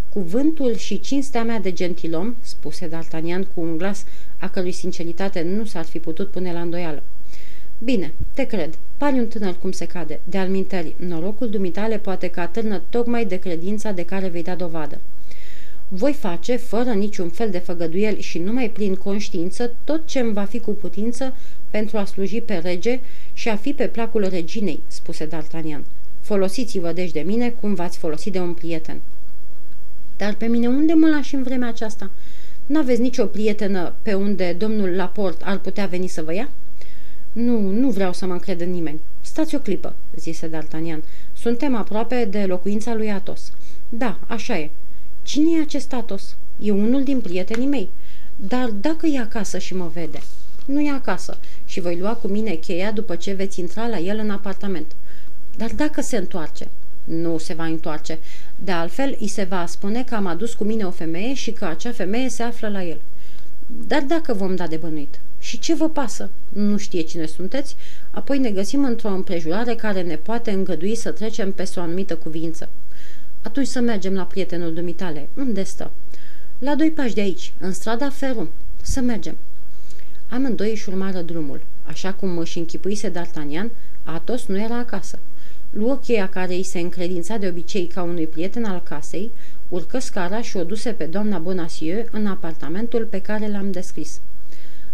Cuvântul 0.08 0.76
și 0.76 1.00
cinstea 1.00 1.44
mea 1.44 1.60
de 1.60 1.72
gentilom," 1.72 2.34
spuse 2.40 2.88
D'Artagnan 2.88 3.54
cu 3.54 3.60
un 3.60 3.76
glas 3.76 4.04
a 4.38 4.48
cărui 4.48 4.72
sinceritate 4.72 5.42
nu 5.42 5.64
s-ar 5.64 5.84
fi 5.84 5.98
putut 5.98 6.30
pune 6.30 6.52
la 6.52 6.60
îndoială. 6.60 7.02
Bine, 7.78 8.12
te 8.34 8.44
cred. 8.44 8.78
Pari 8.96 9.18
un 9.18 9.26
tânăr 9.26 9.56
cum 9.60 9.72
se 9.72 9.86
cade. 9.86 10.20
De 10.24 10.38
alminteri, 10.38 10.94
norocul 10.96 11.50
dumitale 11.50 11.98
poate 11.98 12.28
că 12.28 12.40
atârnă 12.40 12.82
tocmai 12.88 13.24
de 13.24 13.36
credința 13.36 13.90
de 13.90 14.04
care 14.04 14.28
vei 14.28 14.42
da 14.42 14.54
dovadă. 14.54 15.00
Voi 15.88 16.12
face, 16.12 16.56
fără 16.56 16.92
niciun 16.92 17.28
fel 17.28 17.50
de 17.50 17.58
făgăduieli 17.58 18.20
și 18.20 18.38
numai 18.38 18.70
prin 18.70 18.94
conștiință, 18.94 19.74
tot 19.84 20.06
ce 20.06 20.18
îmi 20.18 20.32
va 20.32 20.44
fi 20.44 20.58
cu 20.58 20.70
putință 20.70 21.34
pentru 21.70 21.96
a 21.96 22.04
sluji 22.04 22.40
pe 22.40 22.54
rege 22.54 23.00
și 23.32 23.48
a 23.48 23.56
fi 23.56 23.72
pe 23.72 23.86
placul 23.86 24.28
reginei, 24.28 24.80
spuse 24.86 25.28
D'Artagnan. 25.28 25.95
Folosiți-vă 26.26 26.92
deci 26.92 27.12
de 27.12 27.20
mine 27.20 27.50
cum 27.50 27.74
v-ați 27.74 27.98
folosit 27.98 28.32
de 28.32 28.40
un 28.40 28.52
prieten. 28.52 29.00
Dar 30.16 30.34
pe 30.34 30.46
mine 30.46 30.68
unde 30.68 30.92
mă 30.92 31.08
lași 31.08 31.34
în 31.34 31.42
vremea 31.42 31.68
aceasta? 31.68 32.10
N-aveți 32.66 33.00
nicio 33.00 33.26
prietenă 33.26 33.94
pe 34.02 34.14
unde 34.14 34.52
domnul 34.58 34.88
Laport 34.88 35.42
ar 35.44 35.58
putea 35.58 35.86
veni 35.86 36.06
să 36.06 36.22
vă 36.22 36.34
ia?" 36.34 36.48
Nu, 37.32 37.60
nu 37.70 37.90
vreau 37.90 38.12
să 38.12 38.26
mă 38.26 38.32
încred 38.32 38.60
în 38.60 38.70
nimeni. 38.70 39.00
Stați 39.20 39.54
o 39.54 39.58
clipă," 39.58 39.94
zise 40.16 40.48
D'Artagnan. 40.48 41.02
Suntem 41.32 41.74
aproape 41.74 42.24
de 42.24 42.44
locuința 42.44 42.94
lui 42.94 43.10
Atos." 43.10 43.52
Da, 43.88 44.18
așa 44.26 44.58
e." 44.58 44.70
Cine 45.22 45.58
e 45.58 45.62
acest 45.62 45.92
Atos?" 45.92 46.36
E 46.58 46.70
unul 46.70 47.02
din 47.02 47.20
prietenii 47.20 47.66
mei." 47.66 47.88
Dar 48.36 48.68
dacă 48.68 49.06
e 49.06 49.18
acasă 49.18 49.58
și 49.58 49.74
mă 49.74 49.90
vede?" 49.92 50.20
Nu 50.64 50.80
e 50.80 50.90
acasă 50.90 51.38
și 51.64 51.80
voi 51.80 51.98
lua 51.98 52.12
cu 52.12 52.28
mine 52.28 52.54
cheia 52.54 52.92
după 52.92 53.16
ce 53.16 53.32
veți 53.32 53.60
intra 53.60 53.86
la 53.88 53.98
el 53.98 54.18
în 54.18 54.30
apartament." 54.30 54.94
Dar 55.56 55.70
dacă 55.70 56.00
se 56.00 56.16
întoarce?" 56.16 56.68
Nu 57.04 57.38
se 57.38 57.54
va 57.54 57.64
întoarce. 57.64 58.18
De 58.56 58.72
altfel, 58.72 59.16
îi 59.20 59.28
se 59.28 59.44
va 59.44 59.66
spune 59.66 60.04
că 60.04 60.14
am 60.14 60.26
adus 60.26 60.54
cu 60.54 60.64
mine 60.64 60.84
o 60.84 60.90
femeie 60.90 61.34
și 61.34 61.50
că 61.52 61.64
acea 61.64 61.92
femeie 61.92 62.28
se 62.28 62.42
află 62.42 62.68
la 62.68 62.84
el." 62.84 63.00
Dar 63.66 64.02
dacă 64.02 64.32
vom 64.32 64.56
da 64.56 64.66
de 64.66 64.76
bănuit? 64.76 65.18
Și 65.38 65.58
ce 65.58 65.74
vă 65.74 65.88
pasă? 65.88 66.30
Nu 66.48 66.76
știe 66.76 67.00
cine 67.00 67.26
sunteți, 67.26 67.76
apoi 68.10 68.38
ne 68.38 68.50
găsim 68.50 68.84
într-o 68.84 69.08
împrejurare 69.08 69.74
care 69.74 70.02
ne 70.02 70.16
poate 70.16 70.50
îngădui 70.50 70.96
să 70.96 71.10
trecem 71.10 71.52
peste 71.52 71.80
o 71.80 71.82
anumită 71.82 72.16
cuvință. 72.16 72.68
Atunci 73.42 73.66
să 73.66 73.80
mergem 73.80 74.14
la 74.14 74.22
prietenul 74.22 74.74
dumitale. 74.74 75.28
Unde 75.36 75.62
stă? 75.62 75.90
La 76.58 76.74
doi 76.74 76.90
pași 76.90 77.14
de 77.14 77.20
aici, 77.20 77.52
în 77.58 77.72
strada 77.72 78.10
Ferum. 78.10 78.50
Să 78.82 79.00
mergem. 79.00 79.36
Amândoi 80.28 80.70
își 80.70 80.88
urmară 80.88 81.20
drumul. 81.20 81.60
Așa 81.84 82.12
cum 82.12 82.38
își 82.38 82.58
închipuise 82.58 83.10
D'Artagnan, 83.10 83.70
Atos 84.04 84.46
nu 84.46 84.60
era 84.60 84.78
acasă. 84.78 85.18
Luă 85.78 85.96
cheia 85.96 86.28
care 86.28 86.54
îi 86.54 86.62
se 86.62 86.78
încredința 86.78 87.36
de 87.36 87.48
obicei 87.48 87.86
ca 87.86 88.02
unui 88.02 88.26
prieten 88.26 88.64
al 88.64 88.82
casei, 88.82 89.30
urcă 89.68 89.98
scara 89.98 90.42
și 90.42 90.56
o 90.56 90.64
duse 90.64 90.90
pe 90.90 91.04
doamna 91.04 91.38
Bonacieux 91.38 92.08
în 92.10 92.26
apartamentul 92.26 93.04
pe 93.04 93.20
care 93.20 93.48
l-am 93.48 93.70
descris. 93.70 94.20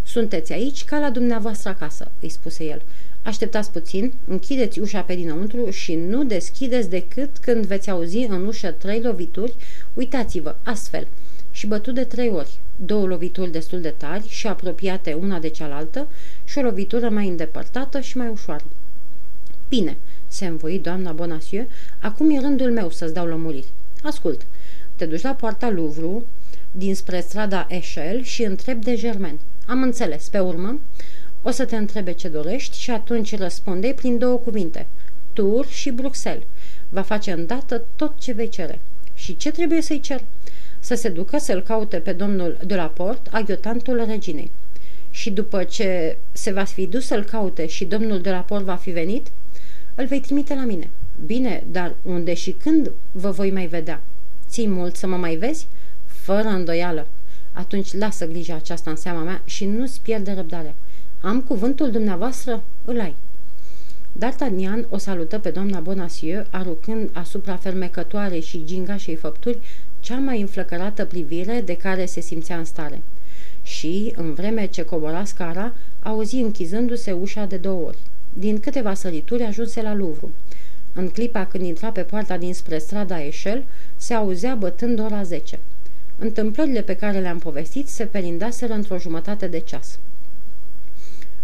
Sunteți 0.02 0.52
aici 0.52 0.84
ca 0.84 0.98
la 0.98 1.10
dumneavoastră 1.10 1.68
acasă," 1.68 2.10
îi 2.20 2.28
spuse 2.28 2.64
el. 2.64 2.82
Așteptați 3.22 3.70
puțin, 3.70 4.12
închideți 4.26 4.80
ușa 4.80 5.00
pe 5.00 5.14
dinăuntru 5.14 5.70
și 5.70 5.94
nu 5.94 6.24
deschideți 6.24 6.90
decât 6.90 7.38
când 7.38 7.66
veți 7.66 7.90
auzi 7.90 8.26
în 8.28 8.46
ușă 8.46 8.70
trei 8.70 9.00
lovituri, 9.00 9.54
uitați-vă, 9.94 10.56
astfel, 10.62 11.06
și 11.50 11.66
bătut 11.66 11.94
de 11.94 12.04
trei 12.04 12.30
ori, 12.30 12.58
două 12.76 13.06
lovituri 13.06 13.52
destul 13.52 13.80
de 13.80 13.94
tari 13.96 14.28
și 14.28 14.46
apropiate 14.46 15.12
una 15.12 15.38
de 15.38 15.48
cealaltă 15.48 16.08
și 16.44 16.58
o 16.58 16.62
lovitură 16.62 17.08
mai 17.08 17.28
îndepărtată 17.28 18.00
și 18.00 18.16
mai 18.16 18.28
ușoară. 18.28 18.64
Bine, 19.68 19.96
se 20.32 20.46
învoi 20.46 20.78
doamna 20.78 21.12
Bonacieux, 21.12 21.70
acum 21.98 22.30
e 22.30 22.40
rândul 22.40 22.70
meu 22.72 22.90
să-ți 22.90 23.14
dau 23.14 23.26
lămuriri. 23.26 23.72
Ascult, 24.02 24.46
te 24.96 25.06
duci 25.06 25.22
la 25.22 25.34
poarta 25.34 25.70
Louvre, 25.70 26.22
dinspre 26.70 27.20
strada 27.20 27.66
Echel 27.68 28.22
și 28.22 28.42
întreb 28.42 28.82
de 28.82 28.96
Germain. 28.96 29.38
Am 29.66 29.82
înțeles, 29.82 30.28
pe 30.28 30.38
urmă, 30.38 30.80
o 31.42 31.50
să 31.50 31.64
te 31.64 31.76
întrebe 31.76 32.12
ce 32.12 32.28
dorești 32.28 32.78
și 32.78 32.90
atunci 32.90 33.36
răspunde 33.36 33.92
prin 33.96 34.18
două 34.18 34.36
cuvinte, 34.36 34.86
Tour 35.32 35.66
și 35.66 35.90
Bruxelles. 35.90 36.46
Va 36.88 37.02
face 37.02 37.32
îndată 37.32 37.84
tot 37.96 38.18
ce 38.18 38.32
vei 38.32 38.48
cere. 38.48 38.80
Și 39.14 39.36
ce 39.36 39.50
trebuie 39.50 39.82
să-i 39.82 40.00
cer? 40.00 40.24
Să 40.80 40.94
se 40.94 41.08
ducă 41.08 41.38
să-l 41.38 41.62
caute 41.62 41.96
pe 41.96 42.12
domnul 42.12 42.58
de 42.66 42.74
la 42.74 42.86
port, 42.86 43.28
aghiotantul 43.30 44.04
reginei. 44.06 44.50
Și 45.10 45.30
după 45.30 45.64
ce 45.64 46.16
se 46.32 46.52
va 46.52 46.64
fi 46.64 46.86
dus 46.86 47.06
să-l 47.06 47.24
caute 47.24 47.66
și 47.66 47.84
domnul 47.84 48.20
de 48.20 48.30
la 48.30 48.40
port 48.40 48.64
va 48.64 48.74
fi 48.74 48.90
venit, 48.90 49.26
îl 49.94 50.06
vei 50.06 50.20
trimite 50.20 50.54
la 50.54 50.64
mine. 50.64 50.90
Bine, 51.26 51.64
dar 51.70 51.94
unde 52.02 52.34
și 52.34 52.50
când 52.50 52.90
vă 53.12 53.30
voi 53.30 53.50
mai 53.50 53.66
vedea? 53.66 54.02
Ții 54.48 54.68
mult 54.68 54.96
să 54.96 55.06
mă 55.06 55.16
mai 55.16 55.36
vezi? 55.36 55.66
Fără 56.06 56.48
îndoială. 56.48 57.06
Atunci 57.52 57.92
lasă 57.92 58.26
grija 58.26 58.54
aceasta 58.54 58.90
în 58.90 58.96
seama 58.96 59.22
mea 59.22 59.42
și 59.44 59.64
nu-ți 59.64 60.00
pierde 60.00 60.32
răbdarea. 60.32 60.74
Am 61.20 61.40
cuvântul 61.40 61.90
dumneavoastră? 61.90 62.62
Îl 62.84 63.00
ai. 63.00 63.14
D'Artagnan 64.18 64.88
o 64.88 64.98
salută 64.98 65.38
pe 65.38 65.50
doamna 65.50 65.80
Bonacieux, 65.80 66.46
aruncând 66.50 67.10
asupra 67.12 67.56
fermecătoarei 67.56 68.40
și 68.40 68.64
gingașei 68.64 69.16
făpturi 69.16 69.58
cea 70.00 70.18
mai 70.18 70.40
înflăcărată 70.40 71.04
privire 71.04 71.60
de 71.60 71.76
care 71.76 72.04
se 72.04 72.20
simțea 72.20 72.58
în 72.58 72.64
stare. 72.64 73.02
Și, 73.62 74.12
în 74.16 74.34
vreme 74.34 74.66
ce 74.66 74.84
cobora 74.84 75.24
scara, 75.24 75.72
auzi 76.02 76.36
închizându-se 76.36 77.12
ușa 77.12 77.44
de 77.44 77.56
două 77.56 77.86
ori. 77.86 77.98
Din 78.32 78.60
câteva 78.60 78.94
sărituri 78.94 79.42
ajunse 79.42 79.82
la 79.82 79.94
Louvre. 79.94 80.28
În 80.94 81.08
clipa 81.08 81.46
când 81.46 81.64
intra 81.64 81.90
pe 81.90 82.02
poarta 82.02 82.36
dinspre 82.36 82.78
strada 82.78 83.24
Eșel, 83.24 83.64
se 83.96 84.14
auzea 84.14 84.54
bătând 84.54 85.00
ora 85.00 85.22
10. 85.22 85.58
Întâmplările 86.18 86.82
pe 86.82 86.96
care 86.96 87.20
le-am 87.20 87.38
povestit 87.38 87.88
se 87.88 88.04
perindaseră 88.04 88.72
într-o 88.72 88.98
jumătate 88.98 89.46
de 89.46 89.58
ceas. 89.58 89.98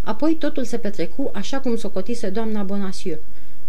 Apoi 0.02 0.34
totul 0.34 0.64
se 0.64 0.78
petrecu 0.78 1.30
așa 1.34 1.60
cum 1.60 1.76
socotise 1.76 2.28
doamna 2.28 2.62
Bonacieux. 2.62 3.20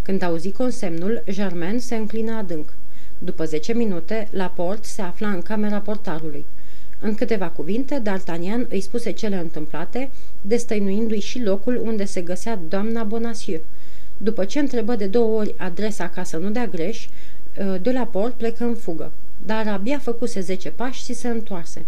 Când 0.01 0.21
auzi 0.21 0.51
consemnul, 0.51 1.23
Germain 1.29 1.79
se 1.79 1.95
înclină 1.95 2.31
adânc. 2.31 2.73
După 3.17 3.45
zece 3.45 3.73
minute, 3.73 4.27
la 4.31 4.47
port 4.47 4.85
se 4.85 5.01
afla 5.01 5.29
în 5.29 5.41
camera 5.41 5.79
portarului. 5.79 6.45
În 6.99 7.15
câteva 7.15 7.47
cuvinte, 7.47 8.01
D'Artagnan 8.01 8.67
îi 8.69 8.81
spuse 8.81 9.11
cele 9.11 9.39
întâmplate, 9.39 10.09
destăinuindu-i 10.41 11.19
și 11.19 11.43
locul 11.43 11.81
unde 11.83 12.05
se 12.05 12.21
găsea 12.21 12.59
doamna 12.67 13.03
Bonacieux. 13.03 13.63
După 14.17 14.45
ce 14.45 14.59
întrebă 14.59 14.95
de 14.95 15.05
două 15.05 15.39
ori 15.39 15.55
adresa 15.57 16.09
ca 16.09 16.23
să 16.23 16.37
nu 16.37 16.49
dea 16.49 16.67
greș, 16.67 17.07
de 17.81 17.91
la 17.91 18.05
port 18.05 18.33
plecă 18.33 18.63
în 18.63 18.75
fugă 18.75 19.11
dar 19.45 19.67
abia 19.67 19.99
făcuse 19.99 20.39
zece 20.39 20.69
pași 20.69 21.03
și 21.03 21.13
se 21.13 21.27
întoarse. 21.27 21.85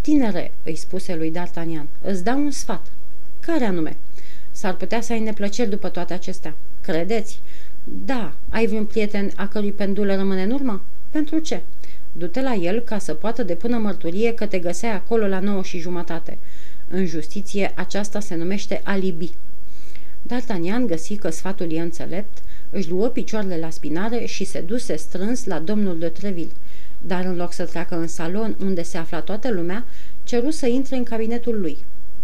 Tinere, 0.00 0.52
îi 0.62 0.76
spuse 0.76 1.14
lui 1.14 1.32
D'Artagnan, 1.32 1.86
îți 2.00 2.24
dau 2.24 2.38
un 2.38 2.50
sfat. 2.50 2.86
Care 3.40 3.64
anume? 3.64 3.96
S-ar 4.50 4.74
putea 4.74 5.00
să 5.00 5.12
ai 5.12 5.20
neplăceri 5.20 5.70
după 5.70 5.88
toate 5.88 6.12
acestea. 6.12 6.54
Credeți? 6.80 7.40
Da, 7.84 8.32
ai 8.48 8.66
vreun 8.66 8.84
prieten 8.84 9.32
a 9.36 9.48
cărui 9.48 9.72
pendulă 9.72 10.16
rămâne 10.16 10.42
în 10.42 10.50
urmă? 10.50 10.82
Pentru 11.10 11.38
ce? 11.38 11.62
Du-te 12.12 12.40
la 12.42 12.54
el 12.54 12.80
ca 12.80 12.98
să 12.98 13.14
poată 13.14 13.42
depună 13.42 13.76
mărturie 13.76 14.34
că 14.34 14.46
te 14.46 14.58
găseai 14.58 14.92
acolo 14.92 15.26
la 15.26 15.40
nouă 15.40 15.62
și 15.62 15.78
jumătate. 15.78 16.38
În 16.88 17.06
justiție 17.06 17.72
aceasta 17.74 18.20
se 18.20 18.34
numește 18.34 18.80
alibi. 18.84 19.32
D'Artagnan 20.26 20.86
găsi 20.86 21.16
că 21.16 21.30
sfatul 21.30 21.72
e 21.72 21.80
înțelept, 21.80 22.38
își 22.70 22.90
luă 22.90 23.08
picioarele 23.08 23.58
la 23.58 23.70
spinare 23.70 24.24
și 24.24 24.44
se 24.44 24.60
duse 24.60 24.96
strâns 24.96 25.44
la 25.44 25.58
domnul 25.58 25.98
de 25.98 26.08
Treville 26.08 26.52
dar 27.06 27.24
în 27.24 27.36
loc 27.36 27.52
să 27.52 27.64
treacă 27.64 27.96
în 27.96 28.06
salon 28.06 28.56
unde 28.60 28.82
se 28.82 28.98
afla 28.98 29.20
toată 29.20 29.50
lumea, 29.50 29.84
ceru 30.24 30.50
să 30.50 30.66
intre 30.66 30.96
în 30.96 31.02
cabinetul 31.02 31.60
lui. 31.60 31.76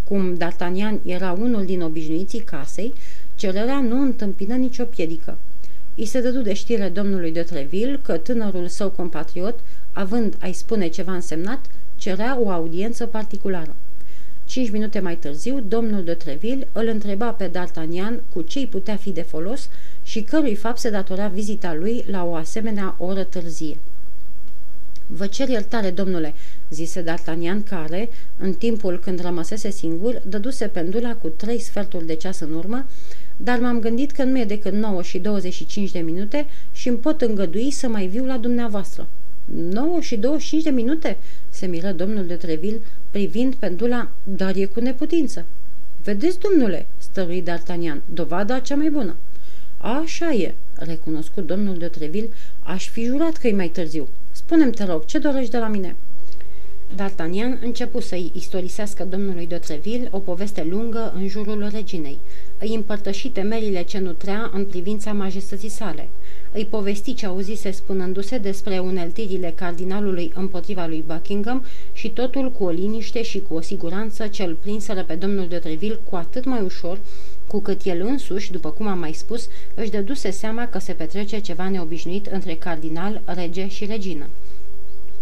Cum 0.04 0.36
D'Artagnan 0.36 1.02
era 1.04 1.32
unul 1.32 1.64
din 1.64 1.82
obișnuiții 1.82 2.40
casei, 2.40 2.92
cererea 3.34 3.80
nu 3.80 4.00
întâmpină 4.00 4.54
nicio 4.54 4.84
piedică. 4.84 5.38
I 6.00 6.04
se 6.04 6.20
dădu 6.20 6.40
de 6.40 6.52
știre 6.52 6.88
domnului 6.88 7.32
de 7.32 7.42
Treville 7.42 7.98
că 8.02 8.16
tânărul 8.16 8.68
său 8.68 8.90
compatriot, 8.90 9.58
având 9.92 10.36
a-i 10.40 10.52
spune 10.52 10.88
ceva 10.88 11.12
însemnat, 11.12 11.66
cerea 11.96 12.38
o 12.40 12.50
audiență 12.50 13.06
particulară. 13.06 13.74
Cinci 14.44 14.70
minute 14.70 15.00
mai 15.00 15.16
târziu, 15.16 15.60
domnul 15.60 16.04
de 16.04 16.14
Treville 16.14 16.68
îl 16.72 16.86
întreba 16.86 17.30
pe 17.30 17.50
D'Artagnan 17.50 18.20
cu 18.32 18.42
ce 18.42 18.66
putea 18.66 18.96
fi 18.96 19.10
de 19.10 19.22
folos 19.22 19.68
și 20.02 20.22
cărui 20.22 20.54
fapt 20.54 20.78
se 20.78 20.90
datora 20.90 21.26
vizita 21.26 21.74
lui 21.74 22.04
la 22.10 22.24
o 22.24 22.34
asemenea 22.34 22.94
oră 22.98 23.24
târzie. 23.24 23.76
Vă 25.06 25.26
cer 25.26 25.48
iertare, 25.48 25.90
domnule," 25.90 26.34
zise 26.70 27.04
D'Artagnan, 27.04 27.68
care, 27.68 28.08
în 28.38 28.52
timpul 28.52 28.98
când 28.98 29.20
rămăsese 29.20 29.70
singur, 29.70 30.22
dăduse 30.26 30.66
pendula 30.66 31.14
cu 31.14 31.28
trei 31.28 31.58
sferturi 31.58 32.06
de 32.06 32.14
ceas 32.14 32.40
în 32.40 32.52
urmă, 32.52 32.86
dar 33.42 33.58
m-am 33.58 33.80
gândit 33.80 34.10
că 34.10 34.24
nu 34.24 34.38
e 34.38 34.44
decât 34.44 34.72
9 34.72 35.02
și 35.02 35.18
25 35.18 35.90
de 35.90 35.98
minute 35.98 36.46
și 36.72 36.88
îmi 36.88 36.98
pot 36.98 37.20
îngădui 37.20 37.70
să 37.70 37.88
mai 37.88 38.06
viu 38.06 38.24
la 38.24 38.36
dumneavoastră. 38.36 39.06
9 39.70 40.00
și 40.00 40.16
25 40.16 40.62
de 40.62 40.70
minute?" 40.70 41.18
se 41.50 41.66
miră 41.66 41.92
domnul 41.92 42.26
de 42.26 42.34
Treville, 42.34 42.80
privind 43.10 43.54
pendula, 43.54 44.08
dar 44.24 44.56
e 44.56 44.64
cu 44.64 44.80
neputință. 44.80 45.44
Vedeți, 46.04 46.38
domnule," 46.38 46.86
stărui 46.98 47.42
D'Artagnan, 47.42 48.00
dovada 48.14 48.58
cea 48.58 48.76
mai 48.76 48.90
bună." 48.90 49.16
Așa 49.78 50.32
e," 50.32 50.54
recunoscut 50.74 51.46
domnul 51.46 51.78
de 51.78 51.86
Treville, 51.86 52.28
aș 52.62 52.88
fi 52.88 53.04
jurat 53.04 53.36
că 53.36 53.48
e 53.48 53.52
mai 53.52 53.68
târziu. 53.68 54.08
Spune-mi, 54.32 54.72
te 54.72 54.84
rog, 54.84 55.04
ce 55.04 55.18
dorești 55.18 55.50
de 55.50 55.58
la 55.58 55.68
mine?" 55.68 55.96
D'Artagnan 56.96 57.58
începu 57.62 58.00
să-i 58.00 58.30
istorisească 58.34 59.04
domnului 59.04 59.46
de 59.46 59.56
Treville 59.56 60.08
o 60.10 60.18
poveste 60.18 60.64
lungă 60.64 61.12
în 61.16 61.28
jurul 61.28 61.68
reginei. 61.72 62.18
Îi 62.58 62.74
împărtăși 62.74 63.28
temerile 63.28 63.82
ce 63.82 63.98
nutrea 63.98 64.50
în 64.54 64.64
privința 64.64 65.12
majestății 65.12 65.68
sale. 65.68 66.08
Îi 66.52 66.64
povesti 66.64 67.14
ce 67.14 67.26
auzise 67.26 67.70
spunându-se 67.70 68.38
despre 68.38 68.78
uneltirile 68.78 69.52
cardinalului 69.56 70.32
împotriva 70.34 70.86
lui 70.86 71.04
Buckingham 71.06 71.64
și 71.92 72.08
totul 72.08 72.52
cu 72.52 72.64
o 72.64 72.70
liniște 72.70 73.22
și 73.22 73.42
cu 73.48 73.54
o 73.54 73.60
siguranță 73.60 74.26
ce 74.26 74.42
îl 74.42 74.54
prinseră 74.54 75.04
pe 75.04 75.14
domnul 75.14 75.48
de 75.48 75.58
Treville 75.58 76.00
cu 76.10 76.16
atât 76.16 76.44
mai 76.44 76.62
ușor 76.62 76.98
cu 77.46 77.60
cât 77.60 77.84
el 77.84 78.00
însuși, 78.00 78.52
după 78.52 78.70
cum 78.70 78.86
am 78.86 78.98
mai 78.98 79.12
spus, 79.12 79.48
își 79.74 79.90
dăduse 79.90 80.30
seama 80.30 80.68
că 80.68 80.78
se 80.78 80.92
petrece 80.92 81.38
ceva 81.38 81.68
neobișnuit 81.68 82.26
între 82.26 82.54
cardinal, 82.54 83.20
rege 83.24 83.68
și 83.68 83.84
regină. 83.84 84.28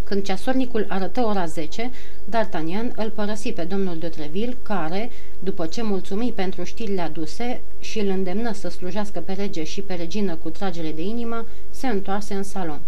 Când 0.08 0.22
ceasornicul 0.22 0.86
arătă 0.88 1.20
ora 1.20 1.46
10, 1.46 1.90
D'Artagnan 2.30 2.94
îl 2.96 3.10
părăsi 3.14 3.52
pe 3.52 3.62
domnul 3.62 3.98
de 3.98 4.08
Treville, 4.08 4.56
care, 4.62 5.10
după 5.38 5.66
ce 5.66 5.82
mulțumi 5.82 6.32
pentru 6.34 6.64
știrile 6.64 7.00
aduse 7.00 7.60
și 7.80 7.98
îl 7.98 8.08
îndemnă 8.08 8.52
să 8.52 8.68
slujească 8.68 9.20
pe 9.20 9.32
rege 9.32 9.64
și 9.64 9.80
pe 9.80 9.94
regină 9.94 10.34
cu 10.34 10.50
tragere 10.50 10.92
de 10.92 11.02
inimă, 11.02 11.44
se 11.70 11.86
întoarse 11.86 12.34
în 12.34 12.42
salon. 12.42 12.80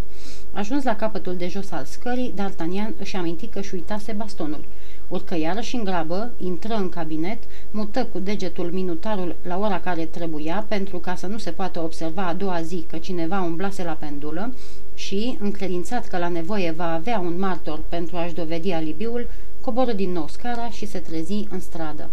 Ajuns 0.53 0.85
la 0.85 0.97
capătul 0.97 1.37
de 1.37 1.49
jos 1.49 1.71
al 1.71 1.85
scării, 1.85 2.35
D'Artagnan 2.37 2.93
își 2.99 3.17
aminti 3.17 3.47
că 3.47 3.59
își 3.59 3.75
uitase 3.75 4.13
bastonul. 4.13 4.65
Urcă 5.09 5.37
iarăși 5.37 5.77
în 5.77 5.85
grabă, 5.85 6.31
intră 6.43 6.75
în 6.75 6.89
cabinet, 6.89 7.39
mută 7.71 8.05
cu 8.13 8.19
degetul 8.19 8.71
minutarul 8.73 9.35
la 9.43 9.59
ora 9.59 9.81
care 9.81 10.05
trebuia 10.05 10.65
pentru 10.69 10.99
ca 10.99 11.15
să 11.15 11.27
nu 11.27 11.39
se 11.39 11.51
poată 11.51 11.81
observa 11.81 12.27
a 12.27 12.35
doua 12.35 12.63
zi 12.63 12.85
că 12.91 12.97
cineva 12.97 13.41
umblase 13.41 13.85
la 13.85 13.93
pendulă 13.93 14.53
și, 14.99 15.39
încredințat 15.41 16.07
că 16.07 16.19
la 16.19 16.29
nevoie 16.29 16.71
va 16.71 16.93
avea 16.93 17.19
un 17.19 17.39
martor 17.39 17.81
pentru 17.89 18.17
a-și 18.17 18.35
dovedi 18.35 18.73
alibiul, 18.73 19.27
coboră 19.61 19.93
din 19.93 20.11
nou 20.11 20.29
scara 20.29 20.71
și 20.71 20.87
se 20.87 20.99
trezi 20.99 21.47
în 21.51 21.61
stradă. 21.61 22.11